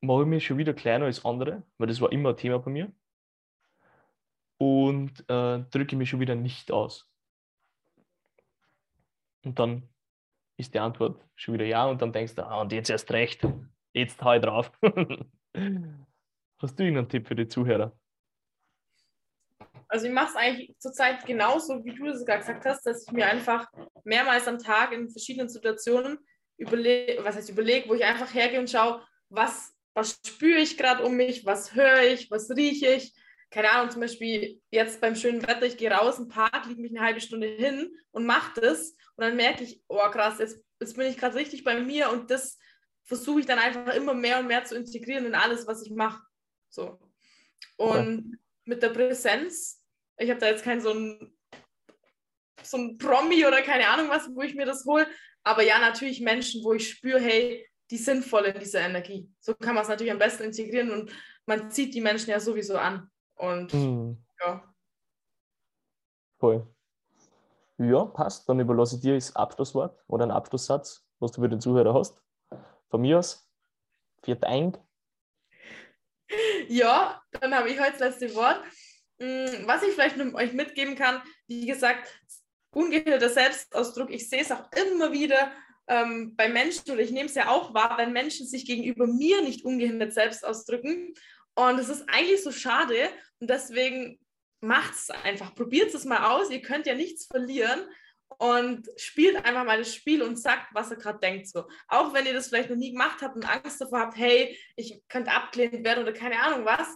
Mache 0.00 0.22
ich 0.22 0.28
mich 0.28 0.46
schon 0.46 0.58
wieder 0.58 0.74
kleiner 0.74 1.06
als 1.06 1.24
andere, 1.24 1.62
weil 1.78 1.88
das 1.88 2.00
war 2.00 2.10
immer 2.10 2.30
ein 2.30 2.36
Thema 2.36 2.58
bei 2.58 2.70
mir 2.70 2.92
und 4.58 5.20
äh, 5.30 5.64
drücke 5.70 5.96
mich 5.96 6.10
schon 6.10 6.20
wieder 6.20 6.34
nicht 6.34 6.70
aus. 6.70 7.10
Und 9.42 9.58
dann 9.58 9.88
ist 10.60 10.74
die 10.74 10.78
Antwort 10.78 11.24
schon 11.34 11.54
wieder 11.54 11.64
ja 11.64 11.86
und 11.86 12.00
dann 12.02 12.12
denkst 12.12 12.34
du, 12.34 12.46
ah, 12.46 12.60
und 12.60 12.72
jetzt 12.72 12.90
erst 12.90 13.10
recht, 13.10 13.46
jetzt 13.92 14.22
hau 14.22 14.34
ich 14.34 14.42
drauf. 14.42 14.70
Hast 16.58 16.78
du 16.78 16.82
irgendeinen 16.82 17.08
Tipp 17.08 17.26
für 17.26 17.34
die 17.34 17.48
Zuhörer? 17.48 17.96
Also 19.88 20.06
ich 20.06 20.12
mache 20.12 20.28
es 20.28 20.36
eigentlich 20.36 20.76
zurzeit 20.78 21.26
genauso, 21.26 21.84
wie 21.84 21.94
du 21.94 22.06
es 22.06 22.24
gerade 22.24 22.40
gesagt 22.40 22.64
hast, 22.64 22.86
dass 22.86 23.06
ich 23.06 23.12
mir 23.12 23.26
einfach 23.26 23.66
mehrmals 24.04 24.46
am 24.46 24.58
Tag 24.58 24.92
in 24.92 25.10
verschiedenen 25.10 25.48
Situationen 25.48 26.18
überlege, 26.58 27.24
was 27.24 27.36
heißt 27.36 27.50
überlege, 27.50 27.88
wo 27.88 27.94
ich 27.94 28.04
einfach 28.04 28.32
hergehe 28.32 28.60
und 28.60 28.70
schaue, 28.70 29.02
was, 29.30 29.74
was 29.94 30.20
spüre 30.24 30.60
ich 30.60 30.76
gerade 30.76 31.02
um 31.02 31.16
mich, 31.16 31.44
was 31.44 31.74
höre 31.74 32.02
ich, 32.02 32.30
was 32.30 32.50
rieche 32.50 32.86
ich, 32.94 33.14
keine 33.50 33.70
Ahnung, 33.70 33.90
zum 33.90 34.00
Beispiel 34.00 34.60
jetzt 34.70 35.00
beim 35.00 35.16
schönen 35.16 35.42
Wetter, 35.42 35.66
ich 35.66 35.76
gehe 35.76 35.90
raus 35.90 36.18
im 36.18 36.28
Park, 36.28 36.66
liege 36.66 36.80
mich 36.80 36.92
eine 36.92 37.04
halbe 37.04 37.20
Stunde 37.20 37.48
hin 37.48 37.92
und 38.12 38.24
mache 38.24 38.60
das 38.60 38.92
und 39.16 39.24
dann 39.24 39.36
merke 39.36 39.64
ich, 39.64 39.82
oh 39.88 40.08
krass, 40.10 40.38
jetzt, 40.38 40.62
jetzt 40.80 40.96
bin 40.96 41.08
ich 41.08 41.16
gerade 41.16 41.34
richtig 41.36 41.64
bei 41.64 41.80
mir 41.80 42.10
und 42.10 42.30
das 42.30 42.58
versuche 43.04 43.40
ich 43.40 43.46
dann 43.46 43.58
einfach 43.58 43.92
immer 43.94 44.14
mehr 44.14 44.38
und 44.38 44.46
mehr 44.46 44.64
zu 44.64 44.76
integrieren 44.76 45.26
in 45.26 45.34
alles, 45.34 45.66
was 45.66 45.82
ich 45.82 45.90
mache. 45.90 46.22
So. 46.68 47.00
Und 47.76 48.30
ja. 48.30 48.38
mit 48.66 48.82
der 48.82 48.90
Präsenz, 48.90 49.82
ich 50.16 50.30
habe 50.30 50.38
da 50.38 50.46
jetzt 50.46 50.62
kein 50.62 50.80
so 50.80 50.90
ein, 50.90 51.36
so 52.62 52.76
ein 52.76 52.98
Promi 52.98 53.44
oder 53.46 53.62
keine 53.62 53.88
Ahnung 53.88 54.08
was, 54.10 54.28
wo 54.32 54.42
ich 54.42 54.54
mir 54.54 54.66
das 54.66 54.84
hole, 54.84 55.08
aber 55.42 55.62
ja, 55.62 55.80
natürlich 55.80 56.20
Menschen, 56.20 56.62
wo 56.62 56.74
ich 56.74 56.88
spüre, 56.88 57.18
hey, 57.18 57.66
die 57.90 57.96
sind 57.96 58.24
voll 58.24 58.44
in 58.44 58.60
dieser 58.60 58.80
Energie. 58.80 59.28
So 59.40 59.54
kann 59.54 59.74
man 59.74 59.82
es 59.82 59.88
natürlich 59.88 60.12
am 60.12 60.18
besten 60.18 60.44
integrieren 60.44 60.92
und 60.92 61.10
man 61.46 61.70
zieht 61.70 61.94
die 61.94 62.00
Menschen 62.00 62.30
ja 62.30 62.38
sowieso 62.38 62.76
an. 62.76 63.10
Und 63.40 63.72
mhm. 63.72 64.18
ja. 64.44 64.62
Cool. 66.42 66.66
Ja, 67.78 68.04
passt. 68.04 68.46
Dann 68.48 68.60
überlasse 68.60 68.96
ich 68.96 69.00
dir 69.00 69.14
das 69.14 69.34
Abschlusswort 69.34 69.98
oder 70.08 70.24
einen 70.24 70.32
Abschlusssatz, 70.32 71.06
was 71.20 71.32
du 71.32 71.40
für 71.40 71.48
den 71.48 71.60
Zuhörer 71.60 71.94
hast. 71.94 72.20
Von 72.90 73.00
mir 73.00 73.18
aus. 73.18 73.50
Viert 74.22 74.44
ein. 74.44 74.76
Ja, 76.68 77.22
dann 77.32 77.54
habe 77.54 77.70
ich 77.70 77.80
heute 77.80 77.92
das 77.98 78.20
letzte 78.20 78.34
Wort. 78.34 78.60
Mm, 79.18 79.66
was 79.66 79.82
ich 79.82 79.94
vielleicht 79.94 80.18
euch 80.34 80.52
mitgeben 80.52 80.94
kann, 80.94 81.22
wie 81.46 81.66
gesagt, 81.66 82.06
ungehinderter 82.72 83.30
Selbstausdruck. 83.30 84.10
Ich 84.10 84.28
sehe 84.28 84.42
es 84.42 84.52
auch 84.52 84.70
immer 84.72 85.12
wieder 85.12 85.50
ähm, 85.88 86.36
bei 86.36 86.50
Menschen 86.50 86.90
oder 86.90 87.00
ich 87.00 87.10
nehme 87.10 87.26
es 87.26 87.34
ja 87.34 87.48
auch 87.48 87.72
wahr, 87.72 87.96
wenn 87.96 88.12
Menschen 88.12 88.46
sich 88.46 88.66
gegenüber 88.66 89.06
mir 89.06 89.42
nicht 89.42 89.64
ungehindert 89.64 90.12
selbst 90.12 90.44
ausdrücken. 90.44 91.14
Und 91.54 91.78
es 91.78 91.88
ist 91.88 92.08
eigentlich 92.08 92.42
so 92.42 92.52
schade. 92.52 93.10
Und 93.38 93.50
deswegen 93.50 94.18
macht 94.60 94.94
es 94.94 95.10
einfach. 95.10 95.54
Probiert 95.54 95.94
es 95.94 96.04
mal 96.04 96.30
aus. 96.30 96.50
Ihr 96.50 96.62
könnt 96.62 96.86
ja 96.86 96.94
nichts 96.94 97.26
verlieren. 97.26 97.86
und 98.38 98.88
spielt 98.96 99.36
einfach 99.36 99.64
mal 99.64 99.78
das 99.78 99.94
Spiel 99.94 100.22
und 100.22 100.36
sagt, 100.36 100.68
was 100.72 100.90
er 100.90 100.96
gerade 100.96 101.18
denkt. 101.18 101.48
So. 101.48 101.64
Auch 101.88 102.14
wenn 102.14 102.26
ihr 102.26 102.32
das 102.32 102.48
vielleicht 102.48 102.70
noch 102.70 102.76
nie 102.76 102.92
gemacht 102.92 103.20
habt 103.22 103.36
und 103.36 103.44
Angst 103.44 103.80
davor 103.80 104.00
habt, 104.00 104.16
hey, 104.16 104.56
ich 104.76 105.02
könnte 105.08 105.32
abgelehnt 105.32 105.84
werden 105.84 106.02
oder 106.02 106.12
keine 106.12 106.40
Ahnung 106.40 106.64
was. 106.64 106.88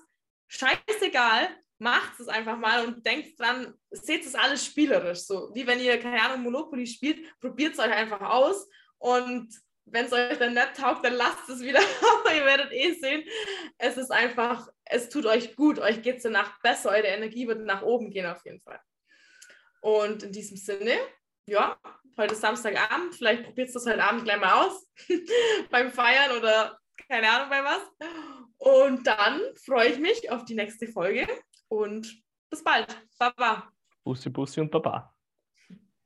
Scheißegal, 0.48 1.48
macht 1.78 2.20
es 2.20 2.28
einfach 2.28 2.56
mal 2.56 2.86
und 2.86 3.04
denkt 3.04 3.38
dran, 3.38 3.74
seht 3.90 4.24
es 4.24 4.34
alles 4.34 4.64
spielerisch. 4.64 5.20
So 5.20 5.50
wie 5.54 5.66
wenn 5.66 5.80
ihr, 5.80 5.98
keine 5.98 6.22
Ahnung, 6.22 6.42
Monopoly 6.44 6.86
spielt, 6.86 7.38
probiert 7.40 7.74
es 7.74 7.78
euch 7.78 7.92
einfach 7.92 8.20
aus 8.20 8.68
und 8.98 9.48
wenn 9.86 10.06
es 10.06 10.12
euch 10.12 10.38
dann 10.38 10.54
nicht 10.54 10.76
taugt, 10.76 11.04
dann 11.04 11.14
lasst 11.14 11.48
es 11.48 11.60
wieder. 11.60 11.80
ihr 12.34 12.44
werdet 12.44 12.72
eh 12.72 12.92
sehen, 12.94 13.24
es 13.78 13.96
ist 13.96 14.10
einfach, 14.10 14.68
es 14.84 15.08
tut 15.08 15.26
euch 15.26 15.56
gut, 15.56 15.78
euch 15.78 16.02
geht 16.02 16.16
es 16.16 16.22
danach 16.22 16.60
besser, 16.60 16.90
eure 16.90 17.06
Energie 17.06 17.46
wird 17.46 17.64
nach 17.64 17.82
oben 17.82 18.10
gehen 18.10 18.26
auf 18.26 18.44
jeden 18.44 18.60
Fall. 18.60 18.80
Und 19.80 20.22
in 20.22 20.32
diesem 20.32 20.56
Sinne, 20.56 20.96
ja, 21.46 21.78
heute 22.16 22.34
ist 22.34 22.40
Samstagabend, 22.40 23.14
vielleicht 23.14 23.44
probiert 23.44 23.68
es 23.68 23.74
das 23.74 23.86
heute 23.86 24.02
Abend 24.02 24.24
gleich 24.24 24.40
mal 24.40 24.66
aus 24.66 24.86
beim 25.70 25.90
Feiern 25.92 26.38
oder 26.38 26.78
keine 27.08 27.30
Ahnung 27.30 27.50
bei 27.50 27.62
was. 27.62 27.82
Und 28.56 29.06
dann 29.06 29.40
freue 29.64 29.88
ich 29.88 29.98
mich 29.98 30.30
auf 30.30 30.44
die 30.44 30.54
nächste 30.54 30.88
Folge 30.88 31.26
und 31.68 32.22
bis 32.50 32.64
bald. 32.64 32.96
Baba. 33.18 33.70
Bussi, 34.02 34.30
Bussi 34.30 34.60
und 34.60 34.70
Baba. 34.70 35.13